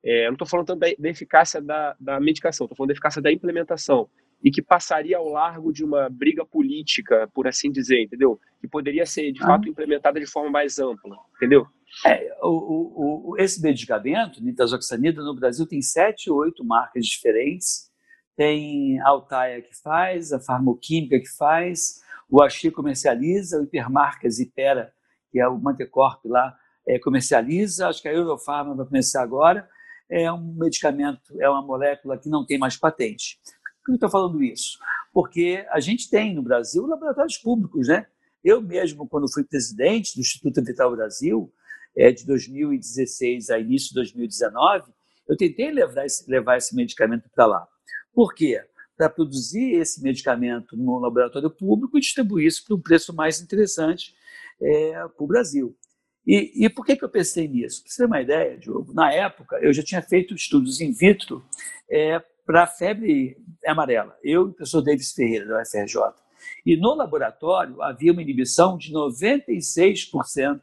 [0.04, 2.94] É, eu não estou falando tanto da, da eficácia da, da medicação, estou falando da
[2.94, 4.10] eficácia da implementação
[4.44, 8.40] e que passaria ao largo de uma briga política, por assim dizer, entendeu?
[8.60, 9.48] Que poderia ser, de ah.
[9.48, 11.66] fato, implementada de forma mais ampla, entendeu?
[12.06, 17.92] É, o, o, esse medicamento, nitazoxanida, no Brasil tem sete ou oito marcas diferentes.
[18.36, 24.92] Tem a Altaia que faz, a Farmoquímica que faz, o Axi comercializa, o Hipermarcas Ipera,
[25.32, 29.68] que é o Mantecorp lá, é, comercializa, acho que a Eurofarma vai começar agora,
[30.10, 33.40] é um medicamento, é uma molécula que não tem mais patente.
[33.80, 34.78] Por que eu estou falando isso?
[35.12, 38.06] Porque a gente tem no Brasil laboratórios públicos, né?
[38.44, 41.52] Eu mesmo, quando fui presidente do Instituto Vital Brasil,
[41.96, 44.92] é, de 2016 a início de 2019,
[45.28, 47.68] eu tentei levar esse, levar esse medicamento para lá.
[48.14, 48.62] Por quê?
[48.98, 54.14] Para produzir esse medicamento no laboratório público e distribuir isso por um preço mais interessante
[54.62, 55.76] é, para o Brasil.
[56.26, 57.84] E, e, por que, que eu pensei nisso?
[57.84, 61.46] Para você ter uma ideia, Diogo, na época eu já tinha feito estudos in vitro
[61.90, 66.02] é, para febre amarela, eu e o professor Davis Ferreira, da UFRJ.
[66.66, 70.62] E no laboratório havia uma inibição de 96%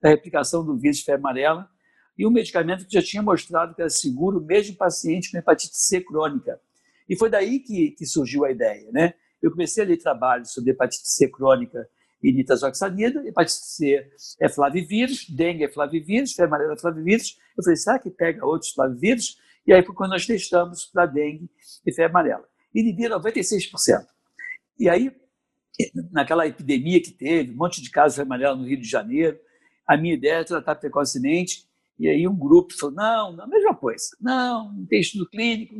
[0.00, 1.68] da replicação do vírus de febre amarela
[2.16, 5.76] e um medicamento que já tinha mostrado que era seguro mesmo em pacientes com hepatite
[5.76, 6.60] C crônica.
[7.08, 8.90] E foi daí que, que surgiu a ideia.
[8.92, 9.14] Né?
[9.42, 11.88] Eu comecei a ler trabalhos sobre hepatite C crônica
[12.22, 17.38] e nitazoxanida, hepatite C é flavivírus, dengue é flavivírus, febre amarela é flavivírus.
[17.56, 19.38] Eu falei, será que pega outros flavivírus?
[19.66, 21.48] E aí foi quando nós testamos para dengue
[21.86, 22.44] e febre amarela.
[22.74, 24.06] Inibia 96%.
[24.78, 25.10] E aí,
[26.12, 29.38] naquela epidemia que teve, um monte de casos de febre amarela no Rio de Janeiro,
[29.86, 31.64] a minha ideia era tratar precocemente,
[31.98, 34.04] e aí um grupo falou, não, não, a mesma coisa.
[34.20, 35.74] Não, não tem estudo clínico,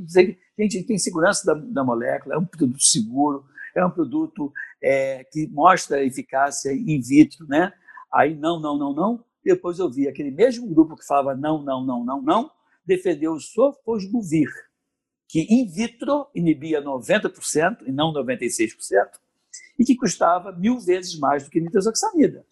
[0.59, 3.44] gente, tem segurança da, da molécula, é um produto seguro,
[3.76, 4.52] é um produto
[4.83, 7.72] é, que mostra eficácia in vitro, né?
[8.12, 9.24] Aí não, não, não, não.
[9.44, 12.50] Depois eu vi aquele mesmo grupo que falava não, não, não, não, não,
[12.85, 14.48] defender o sofosbuvir,
[15.28, 18.74] que in vitro inibia 90% e não 96%,
[19.78, 22.44] e que custava mil vezes mais do que nitazoxanida.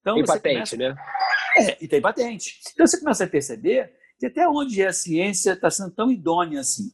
[0.00, 0.76] Então, tem patente, começa...
[0.76, 0.96] né?
[1.56, 2.60] É, e tem patente.
[2.72, 6.92] Então você começa a perceber que até onde a ciência está sendo tão idônea assim.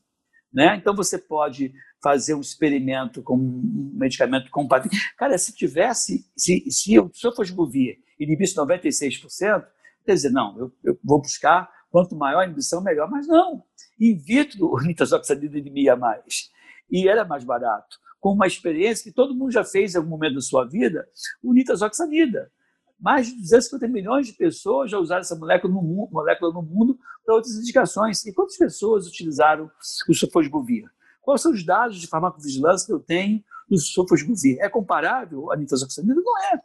[0.53, 0.77] Né?
[0.77, 4.99] Então você pode fazer um experimento com um medicamento compatível.
[5.17, 9.65] Cara, se tivesse, se, se eu, se eu fosse movir inibisse 96%,
[10.05, 13.11] quer dizer, não, eu, eu, vou buscar quanto maior a inibição, melhor.
[13.11, 13.65] Mas não,
[13.99, 16.51] in vitro o nitazoxanida inibia mais.
[16.91, 17.99] E era mais barato.
[18.21, 21.09] Com uma experiência que todo mundo já fez em algum momento da sua vida,
[21.43, 22.53] o nitazoxanida.
[22.99, 26.99] Mais de 250 milhões de pessoas já usaram essa molécula no mundo, molécula no mundo
[27.25, 28.27] para outras indicações.
[28.27, 29.71] E quantas pessoas utilizaram
[30.07, 30.85] o sofosbuvir?
[31.31, 34.59] Quais são os dados de farmacovigilância que eu tenho do sofosbuvir?
[34.59, 36.21] É comparável à nitazoxanida?
[36.21, 36.61] Não é.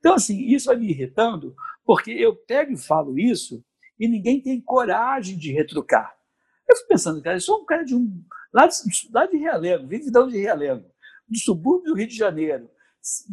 [0.00, 3.64] Então, assim, isso vai me irritando, porque eu pego e falo isso
[4.00, 6.12] e ninguém tem coragem de retrucar.
[6.68, 8.24] Eu fico pensando, cara, eu sou um cara de um.
[8.52, 8.74] lá de,
[9.12, 10.90] lá de Realengo, onde de Realengo,
[11.28, 12.68] do subúrbio do Rio de Janeiro,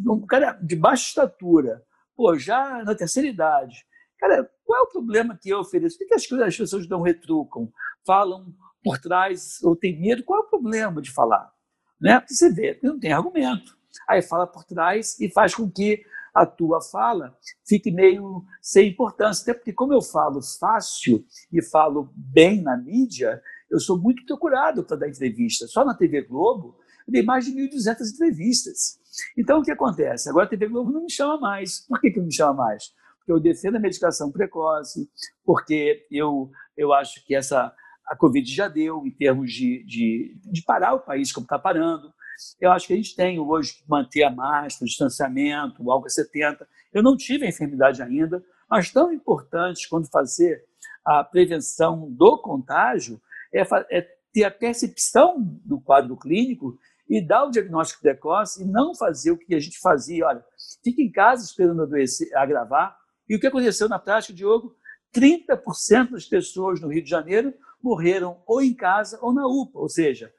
[0.06, 3.84] um cara de baixa estatura, pô, já na terceira idade.
[4.16, 5.98] Cara, qual é o problema que eu ofereço?
[5.98, 7.68] Por que as, as pessoas não retrucam?
[8.06, 8.54] Falam
[8.88, 10.24] por trás ou tem medo?
[10.24, 11.52] Qual é o problema de falar?
[12.00, 12.22] Né?
[12.26, 13.76] Você vê, não tem argumento.
[14.08, 16.02] Aí fala por trás e faz com que
[16.34, 19.42] a tua fala fique meio sem importância.
[19.42, 21.22] Até porque, como eu falo fácil
[21.52, 25.66] e falo bem na mídia, eu sou muito procurado para dar entrevista.
[25.66, 28.98] Só na TV Globo, eu dei mais de 1.200 entrevistas.
[29.36, 30.30] Então, o que acontece?
[30.30, 31.80] Agora a TV Globo não me chama mais.
[31.80, 32.94] Por que, que não me chama mais?
[33.18, 35.10] Porque eu defendo a medicação precoce,
[35.44, 37.74] porque eu, eu acho que essa
[38.08, 42.12] a Covid já deu em termos de, de, de parar o país como está parando.
[42.60, 46.08] Eu acho que a gente tem hoje que manter a máscara, o distanciamento, o álcool
[46.08, 46.66] 70.
[46.92, 50.64] Eu não tive a enfermidade ainda, mas tão importante quando fazer
[51.04, 53.20] a prevenção do contágio
[53.52, 58.94] é, é ter a percepção do quadro clínico e dar o diagnóstico precoce e não
[58.94, 60.26] fazer o que a gente fazia.
[60.26, 60.44] Olha,
[60.84, 62.96] fica em casa esperando adoecer, agravar.
[63.28, 64.76] E o que aconteceu na prática, Diogo?
[65.14, 69.88] 30% das pessoas no Rio de Janeiro morreram ou em casa ou na UPA, ou
[69.88, 70.32] seja,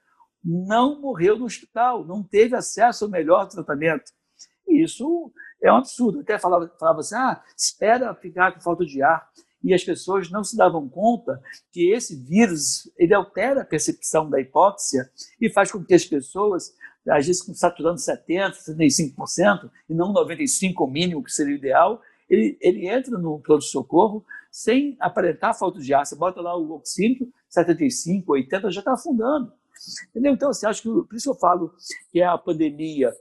[0.44, 4.12] não morreu no hospital, não teve acesso ao melhor tratamento.
[4.68, 6.22] E isso é um absurdo.
[6.22, 9.28] Até falava, falava assim: ah, espera ficar com falta de ar.
[9.62, 14.40] E as pessoas não se davam conta que esse vírus ele altera a percepção da
[14.40, 16.74] hipóxia e faz com que as pessoas,
[17.06, 22.88] vezes saturando 70%, 75%, e não 95% o mínimo, que seria o ideal, ele, ele
[22.88, 26.06] entra no pronto-socorro sem aparentar falta de ar.
[26.06, 29.54] Você bota lá o oxímetro, 75, 80, já está afundando.
[30.10, 30.34] Entendeu?
[30.34, 31.74] Então, assim, acho que por isso eu falo
[32.12, 33.12] que é a pandemia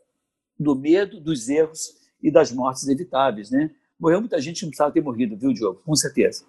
[0.58, 3.70] do medo, dos erros e das mortes evitáveis, né?
[3.98, 5.82] Morreu muita gente não precisava ter morrido, viu, Diogo?
[5.84, 6.44] Com certeza.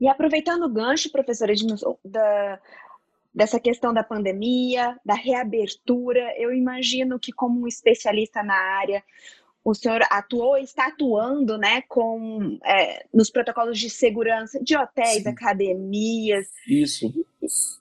[0.00, 1.52] E aproveitando o gancho, professora
[2.04, 2.60] da,
[3.34, 9.02] dessa questão da pandemia, da reabertura, eu imagino que como um especialista na área,
[9.66, 15.28] o senhor atuou, está atuando, né, com é, nos protocolos de segurança de hotéis, Sim.
[15.28, 16.46] academias.
[16.68, 17.12] Isso.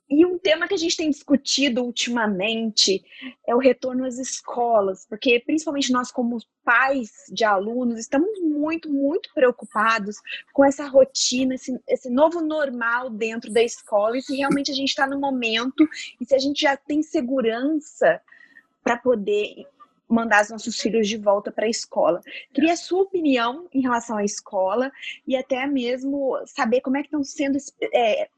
[0.10, 3.06] E um tema que a gente tem discutido ultimamente
[3.48, 9.32] é o retorno às escolas, porque principalmente nós como pais de alunos estamos muito, muito
[9.32, 10.16] preocupados
[10.54, 14.90] com essa rotina, esse, esse novo normal dentro da escola e se realmente a gente
[14.90, 15.88] está no momento
[16.20, 18.20] e se a gente já tem segurança
[18.84, 19.68] para poder
[20.08, 22.22] mandar os nossos filhos de volta para a escola.
[22.54, 24.92] Queria a sua opinião em relação à escola
[25.28, 27.58] e até mesmo saber como é que estão sendo
[27.94, 28.30] é,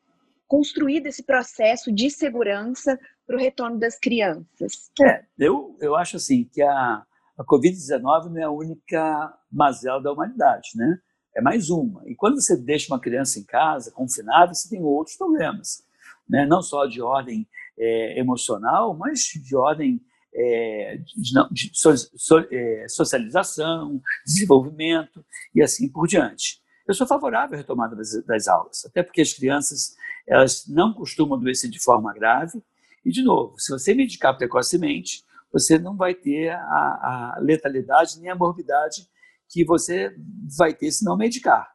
[0.47, 4.89] construído esse processo de segurança para o retorno das crianças.
[5.01, 7.03] É, eu, eu acho assim que a,
[7.37, 10.99] a Covid-19 não é a única mazela da humanidade, né?
[11.35, 12.01] É mais uma.
[12.09, 15.83] E quando você deixa uma criança em casa, confinada, você tem outros problemas,
[16.27, 16.47] né?
[16.47, 20.01] Não só de ordem é, emocional, mas de ordem
[20.37, 26.61] é, de, de so, so, é, socialização, desenvolvimento e assim por diante.
[26.87, 29.95] Eu sou favorável à retomada das, das, aulas, até porque as crianças
[30.27, 32.61] elas não costumam adoecer de forma grave.
[33.03, 38.29] E, de novo, se você medicar precocemente, você não vai ter a, a letalidade nem
[38.29, 39.07] a morbidade
[39.49, 40.15] que você
[40.57, 41.71] vai ter se não medicar.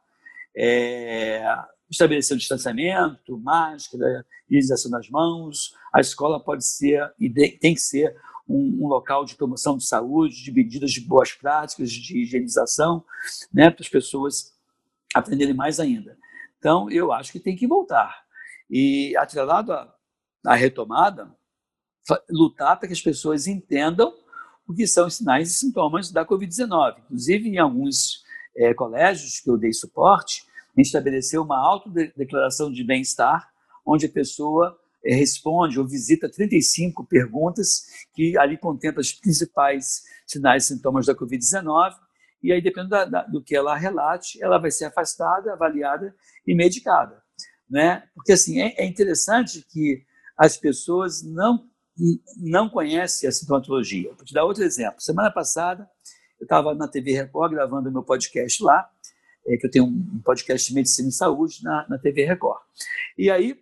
[0.55, 1.43] É,
[1.89, 5.73] estabelecer o distanciamento, máscara, higienização das mãos.
[5.91, 8.15] A escola pode ser e tem que ser
[8.47, 13.03] um, um, local de promoção de saúde, de medidas de boas práticas, de higienização,
[13.53, 14.53] né, para as pessoas
[15.13, 16.17] aprenderem mais ainda.
[16.57, 18.23] Então, eu acho que tem que voltar.
[18.69, 19.93] E, atrelado à,
[20.45, 21.33] à retomada,
[22.29, 24.13] lutar para que as pessoas entendam
[24.67, 26.99] o que são os sinais e sintomas da Covid-19.
[27.05, 28.23] Inclusive, em alguns
[28.55, 33.51] é, colégios que eu dei suporte, a gente estabeleceu uma autodeclaração de bem-estar,
[33.85, 40.67] onde a pessoa responde ou visita 35 perguntas que ali contempla os principais sinais e
[40.67, 41.93] sintomas da Covid-19
[42.43, 46.13] e aí, dependendo da, do que ela relate, ela vai ser afastada, avaliada
[46.45, 47.23] e medicada.
[47.69, 48.03] Né?
[48.13, 50.03] Porque, assim, é, é interessante que
[50.37, 51.65] as pessoas não,
[52.37, 54.13] não conhecem a sintomatologia.
[54.13, 54.99] Vou te dar outro exemplo.
[54.99, 55.89] Semana passada,
[56.37, 58.89] eu estava na TV Record gravando meu podcast lá,
[59.47, 62.59] é, que eu tenho um podcast de medicina e saúde na, na TV Record.
[63.17, 63.57] E aí,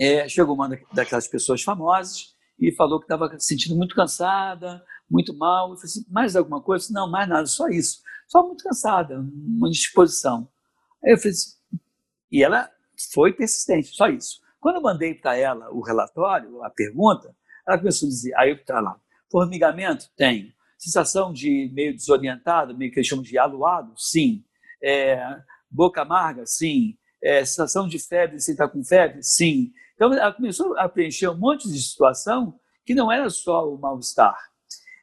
[0.00, 5.36] é, chegou uma daquelas pessoas famosas e falou que estava se sentindo muito cansada, muito
[5.36, 5.70] mal.
[5.70, 6.88] Eu falei assim, mais alguma coisa?
[6.90, 8.00] Não, mais nada, só isso.
[8.26, 10.48] Só muito cansada, uma disposição.
[11.04, 11.50] Aí eu falei assim,
[12.32, 12.70] e ela
[13.12, 14.40] foi persistente, só isso.
[14.58, 17.34] Quando eu mandei para ela o relatório, a pergunta,
[17.66, 18.98] ela começou a dizer, aí está lá,
[19.30, 20.08] formigamento?
[20.16, 20.52] Tenho.
[20.78, 23.92] Sensação de meio desorientado, meio que eles chamam de aluado?
[23.98, 24.44] Sim.
[24.82, 25.22] É,
[25.70, 26.46] boca amarga?
[26.46, 26.96] Sim.
[27.22, 29.22] é, sensação de febre sem estar com febre?
[29.22, 29.72] Sim.
[30.00, 34.34] Então, ela começou a preencher um monte de situação que não era só o mal-estar.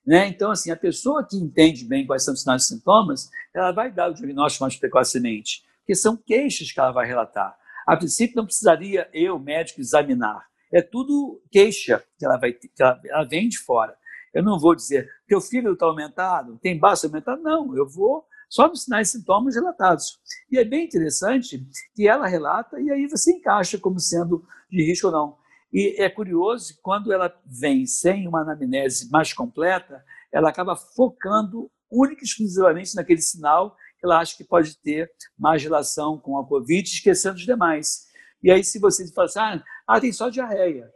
[0.03, 0.27] Né?
[0.27, 3.91] Então, assim, a pessoa que entende bem quais são os sinais e sintomas, ela vai
[3.91, 7.55] dar o diagnóstico mais precocemente, porque são queixas que ela vai relatar.
[7.85, 10.47] A princípio, não precisaria eu, médico, examinar.
[10.73, 13.95] É tudo queixa que ela, vai, que ela, ela vem de fora.
[14.33, 17.77] Eu não vou dizer, teu filho está aumentado, tem baixo aumentado, não.
[17.77, 20.19] Eu vou só nos sinais e sintomas relatados.
[20.51, 25.07] E é bem interessante que ela relata e aí você encaixa como sendo de risco
[25.07, 25.37] ou não.
[25.71, 31.69] E é curioso que quando ela vem sem uma anamnese mais completa, ela acaba focando
[31.91, 36.45] única e exclusivamente naquele sinal que ela acha que pode ter mais relação com a
[36.45, 38.05] Covid, esquecendo os demais.
[38.43, 40.89] E aí, se você fala assim, ah, ah tem só diarreia.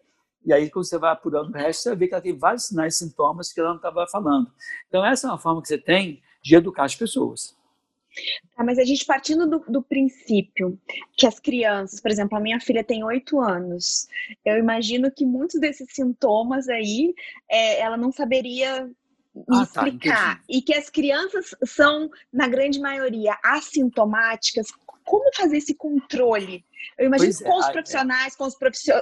[0.45, 2.95] E aí, quando você vai apurando o resto, você ver que ela tem vários sinais
[2.95, 4.51] e sintomas que ela não estava falando.
[4.87, 7.55] Então, essa é uma forma que você tem de educar as pessoas.
[8.55, 10.77] Tá, mas a gente partindo do, do, princípio
[11.15, 14.07] que as crianças, por exemplo, a minha filha tem oito anos,
[14.43, 17.13] eu imagino que muitos desses sintomas aí
[17.49, 18.89] é, ela não saberia
[19.33, 20.37] me ah, tá, explicar.
[20.37, 24.67] Tá, e que as crianças são, na grande maioria, assintomáticas.
[25.03, 26.65] Como fazer esse controle?
[26.97, 28.37] Eu imagino pois com é, os profissionais, é.
[28.37, 28.55] com, os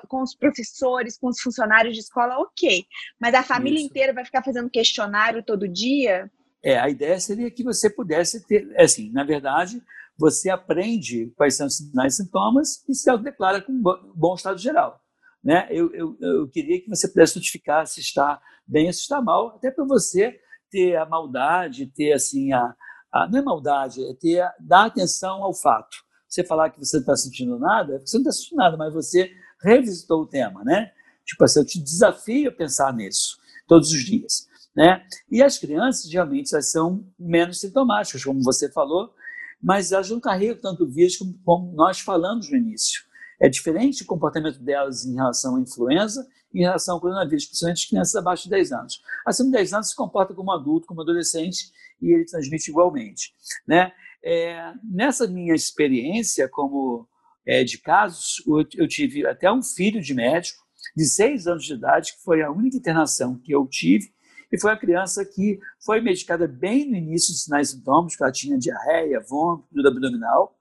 [0.07, 2.85] com os professores, com os funcionários de escola, ok.
[3.19, 3.87] Mas a família Isso.
[3.87, 6.29] inteira vai ficar fazendo questionário todo dia?
[6.64, 9.82] É, a ideia seria que você pudesse ter, é assim, na verdade,
[10.18, 13.82] você aprende quais são os sinais e sintomas e se autodeclara com
[14.14, 15.01] bom estado geral.
[15.41, 15.68] Né?
[15.72, 19.55] Eu, eu, eu queria que você pudesse notificar se está bem ou se está mal,
[19.55, 20.38] até para você
[20.70, 22.76] ter a maldade, ter assim, a,
[23.12, 25.97] a não é maldade, é ter, dar atenção ao fato.
[26.28, 29.32] Você falar que você não está sentindo nada, você não está sentindo nada, mas você
[29.64, 30.91] revisitou o tema, né?
[31.26, 33.38] Tipo assim, eu te desafio a pensar nisso
[33.68, 34.47] todos os dias.
[34.80, 35.05] Né?
[35.30, 39.13] E as crianças, realmente, elas são menos sintomáticas, como você falou,
[39.61, 43.03] mas elas não carregam tanto vírus como, como nós falamos no início.
[43.41, 47.86] É diferente o comportamento delas em relação à influenza em relação ao coronavírus, principalmente as
[47.89, 49.01] crianças abaixo de 10 anos.
[49.25, 51.71] Acima de 10 anos se comporta como adulto, como adolescente,
[52.01, 53.34] e ele transmite igualmente.
[53.67, 53.91] Né?
[54.23, 57.05] É, nessa minha experiência como
[57.45, 60.63] é, de casos, eu, eu tive até um filho de médico
[60.95, 64.11] de 6 anos de idade, que foi a única internação que eu tive,
[64.51, 68.23] e foi a criança que foi medicada bem no início dos sinais e sintomas, que
[68.23, 70.57] ela tinha diarreia, vômito, dor abdominal.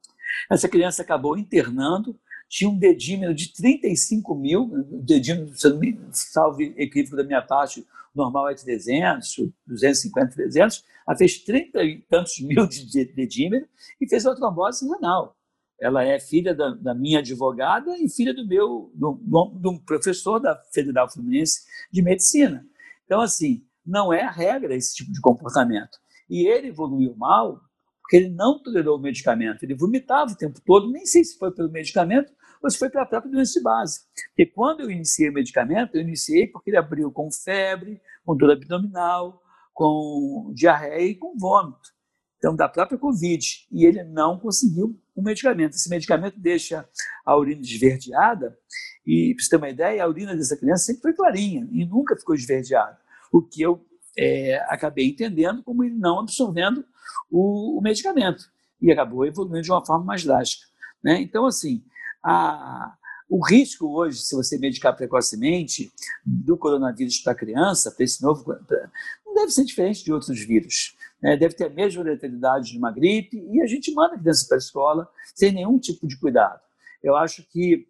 [0.51, 2.19] Essa criança acabou internando,
[2.49, 5.51] tinha um dedímero de 35 mil, o dedímero,
[6.13, 12.41] salve equívoco da minha parte, normal é 300, 250, 300, ela fez 30 e tantos
[12.41, 13.67] mil de dedímero
[14.01, 15.37] e fez uma trombose renal.
[15.81, 20.61] Ela é filha da, da minha advogada e filha do meu, de um professor da
[20.73, 21.63] Federal Fluminense
[21.93, 22.67] de Medicina.
[23.05, 25.99] Então, assim, não é a regra esse tipo de comportamento.
[26.29, 27.61] E ele evoluiu mal
[28.03, 29.63] porque ele não tolerou o medicamento.
[29.63, 32.33] Ele vomitava o tempo todo, nem sei se foi pelo medicamento
[32.63, 34.01] ou se foi pela própria doença de base.
[34.29, 38.53] Porque quando eu iniciei o medicamento, eu iniciei porque ele abriu com febre, com dor
[38.53, 39.43] abdominal,
[39.75, 41.97] com diarreia e com vômito.
[42.39, 43.67] Então, da própria Covid.
[43.71, 45.75] E ele não conseguiu o medicamento.
[45.75, 46.89] Esse medicamento deixa
[47.27, 48.57] a urina esverdeada.
[49.07, 52.17] E, para você ter uma ideia, a urina dessa criança sempre foi clarinha e nunca
[52.17, 52.99] ficou esverdeada
[53.33, 53.85] o que eu
[54.19, 56.85] é, acabei entendendo como ele não absorvendo
[57.31, 58.51] o, o, medicamento
[58.81, 60.67] e acabou evoluindo de uma forma mais drástica.
[61.03, 61.21] Né?
[61.21, 61.83] Então, assim,
[62.23, 62.97] a,
[63.29, 65.93] o risco hoje, se você medicar precocemente
[66.25, 68.91] do coronavírus para a criança, para esse novo, pra,
[69.25, 70.97] não deve ser diferente de outros vírus.
[71.23, 71.37] Né?
[71.37, 74.57] Deve ter a mesma letalidade de uma gripe e a gente manda a criança para
[74.57, 76.61] a escola sem nenhum tipo de cuidado.
[77.03, 77.87] Eu acho que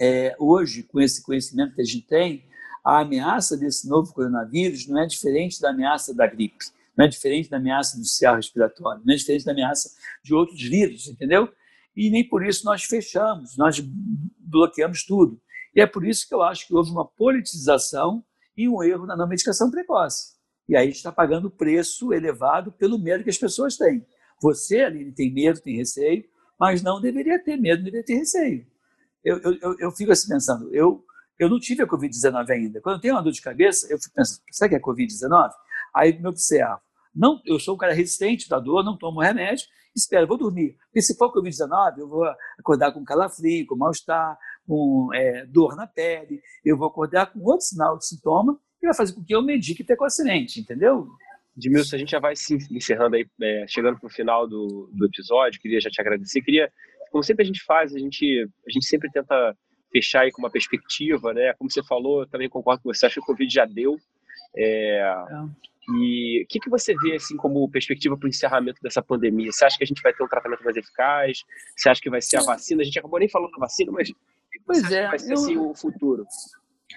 [0.00, 2.44] é, hoje, com esse conhecimento que a gente tem,
[2.84, 6.64] a ameaça desse novo coronavírus não é diferente da ameaça da gripe,
[6.96, 9.90] não é diferente da ameaça do céu respiratório, não é diferente da ameaça
[10.22, 11.48] de outros vírus, entendeu?
[11.96, 13.78] E nem por isso nós fechamos, nós
[14.38, 15.40] bloqueamos tudo.
[15.74, 18.24] E é por isso que eu acho que houve uma politização
[18.56, 20.34] e um erro na não medicação precoce.
[20.68, 24.06] E aí está pagando preço elevado pelo medo que as pessoas têm.
[24.40, 26.24] Você, Aline, tem medo, tem receio,
[26.58, 28.66] mas não deveria ter medo, deveria ter receio.
[29.24, 31.04] Eu, eu, eu fico assim pensando, eu
[31.38, 32.80] eu não tive a Covid-19 ainda.
[32.80, 35.50] Quando eu tenho uma dor de cabeça, eu fico pensando, será que é Covid-19?
[35.94, 36.80] Aí me observo.
[37.14, 40.76] Não, eu sou um cara resistente da dor, não tomo remédio, espero, vou dormir.
[40.86, 42.24] Porque se for Covid-19, eu vou
[42.58, 47.66] acordar com calafrio, com mal-estar, com é, dor na pele, eu vou acordar com outro
[47.66, 51.08] sinal de sintoma e vai fazer com que eu medique precocemente, entendeu?
[51.56, 55.06] Edmilson, a gente já vai se encerrando aí, é, chegando para o final do, do
[55.06, 56.72] episódio, queria já te agradecer, queria,
[57.10, 59.54] como sempre a gente faz, a gente, a gente sempre tenta
[59.92, 61.52] fechar aí com uma perspectiva, né?
[61.54, 63.96] Como você falou, também concordo com você, acho que o Covid já deu.
[64.56, 65.72] É, é.
[65.90, 69.50] E o que, que você vê assim como perspectiva para o encerramento dessa pandemia?
[69.50, 71.42] Você acha que a gente vai ter um tratamento mais eficaz?
[71.76, 72.82] Você acha que vai ser a vacina?
[72.82, 75.34] A gente acabou nem falando da vacina, mas o que pois é, vai ser eu,
[75.34, 76.24] assim, o futuro?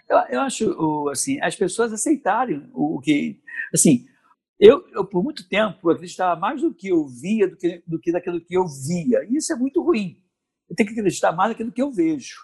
[0.08, 3.40] Eu, eu acho assim, as pessoas aceitarem o, o que,
[3.74, 4.06] assim,
[4.60, 8.12] eu, eu, por muito tempo acreditava mais do que eu via do que, do que
[8.12, 9.26] daquilo que eu via.
[9.28, 10.22] E isso é muito ruim.
[10.70, 12.36] Eu tenho que acreditar mais naquilo que eu vejo.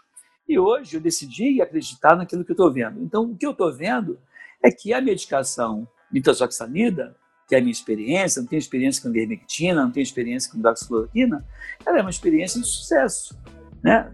[0.48, 3.02] E hoje eu decidi acreditar naquilo que eu estou vendo.
[3.02, 4.20] Então, o que eu estou vendo
[4.64, 7.16] é que a medicação nitazoxanida,
[7.48, 11.46] que é a minha experiência, não tenho experiência com ivermectina, não tenho experiência com doxicloroquina,
[11.86, 13.38] ela é uma experiência de sucesso.
[13.84, 14.12] Né?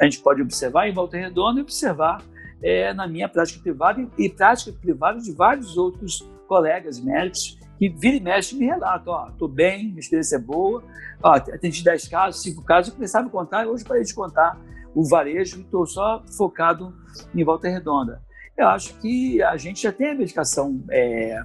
[0.00, 2.22] A gente pode observar em Volta Redonda e observar
[2.62, 7.88] é, na minha prática privada e, e prática privada de vários outros colegas médicos que
[7.88, 10.84] vira e mexe me relatam, ó, tô bem, minha experiência é boa,
[11.22, 14.60] ó, atendi 10 casos, 5 casos, eu começava a contar, hoje parei de contar
[14.94, 16.94] o varejo, estou só focado
[17.34, 18.22] em Volta Redonda.
[18.56, 21.40] Eu acho que a gente já tem a medicação é,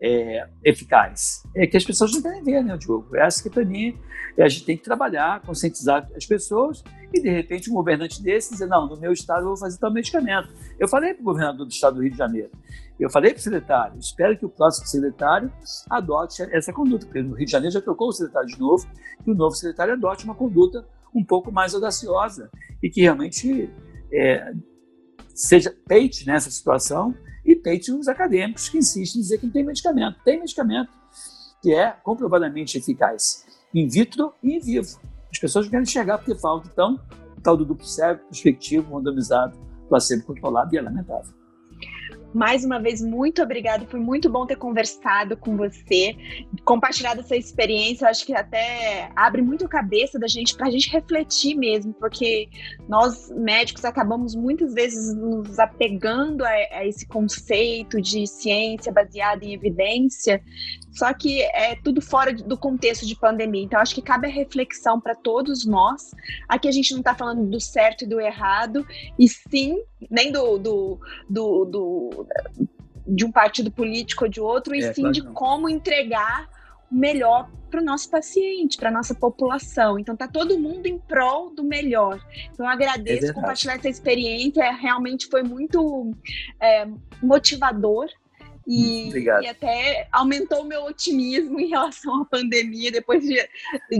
[0.00, 1.42] é, eficaz.
[1.54, 3.16] É que as pessoas não querem ver, né, Diogo?
[3.16, 3.96] Essa que para mim
[4.38, 6.82] a gente tem que trabalhar, conscientizar as pessoas
[7.12, 9.92] e de repente um governante desse dizer, não, no meu estado eu vou fazer tal
[9.92, 10.48] medicamento.
[10.78, 12.50] Eu falei para o governador do estado do Rio de Janeiro,
[12.98, 15.52] eu falei para o secretário, espero que o próximo secretário
[15.88, 18.86] adote essa conduta, porque no Rio de Janeiro já trocou o secretário de novo,
[19.24, 22.50] que o novo secretário adote uma conduta um pouco mais audaciosa
[22.82, 23.70] e que realmente
[24.12, 24.52] é,
[25.34, 29.64] seja peite nessa situação e peite os acadêmicos que insistem em dizer que não tem
[29.64, 30.22] medicamento.
[30.24, 30.90] Tem medicamento
[31.62, 33.44] que é comprovadamente eficaz,
[33.74, 35.00] in vitro e in vivo.
[35.30, 37.00] As pessoas querem enxergar porque falta, então,
[37.36, 39.58] o tal do duplo cego, perspectivo, randomizado,
[39.88, 41.32] placebo controlado e é lamentável.
[42.32, 43.84] Mais uma vez, muito obrigada.
[43.86, 46.14] Foi muito bom ter conversado com você,
[46.64, 48.08] compartilhado essa experiência.
[48.08, 52.48] Acho que até abre muito a cabeça da gente para a gente refletir mesmo, porque
[52.88, 59.52] nós médicos acabamos muitas vezes nos apegando a, a esse conceito de ciência baseada em
[59.52, 60.40] evidência,
[60.92, 63.64] só que é tudo fora do contexto de pandemia.
[63.64, 66.10] Então, acho que cabe a reflexão para todos nós.
[66.48, 68.86] Aqui a gente não está falando do certo e do errado,
[69.18, 69.80] e sim,
[70.10, 71.99] nem do, do, do, do
[73.06, 75.32] de um partido político ou de outro, e é, sim claro de não.
[75.32, 76.48] como entregar
[76.90, 79.98] o melhor para o nosso paciente, para a nossa população.
[79.98, 82.20] Então, tá todo mundo em prol do melhor.
[82.52, 84.70] Então, eu agradeço é compartilhar essa experiência.
[84.72, 86.12] Realmente foi muito
[86.60, 86.88] é,
[87.22, 88.08] motivador
[88.66, 93.36] e, e, até aumentou o meu otimismo em relação à pandemia, depois de,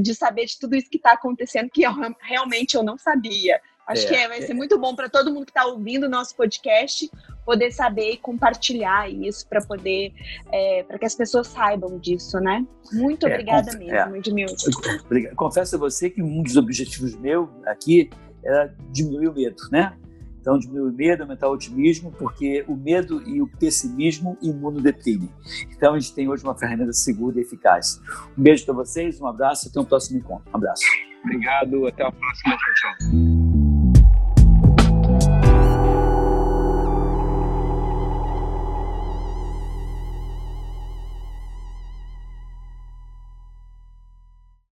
[0.00, 3.60] de saber de tudo isso que está acontecendo, que eu, realmente eu não sabia.
[3.90, 4.42] Acho é, que é, vai é.
[4.42, 7.10] ser muito bom para todo mundo que está ouvindo o nosso podcast
[7.44, 10.12] poder saber e compartilhar isso para poder
[10.52, 12.64] é, para que as pessoas saibam disso, né?
[12.92, 14.18] Muito é, obrigada mesmo, é.
[14.18, 14.70] Edmilson.
[15.34, 18.08] Confesso a você que um dos objetivos meu aqui
[18.44, 19.96] era diminuir o medo, né?
[20.40, 25.28] Então, diminuir o medo, aumentar o otimismo, porque o medo e o pessimismo imunodeprimem.
[25.76, 28.00] Então, a gente tem hoje uma ferramenta segura e eficaz.
[28.38, 30.50] Um beijo para vocês, um abraço, até um próximo encontro.
[30.50, 30.82] Um abraço.
[31.24, 32.56] Obrigado, até a próxima.
[32.56, 33.49] Tchau, tchau.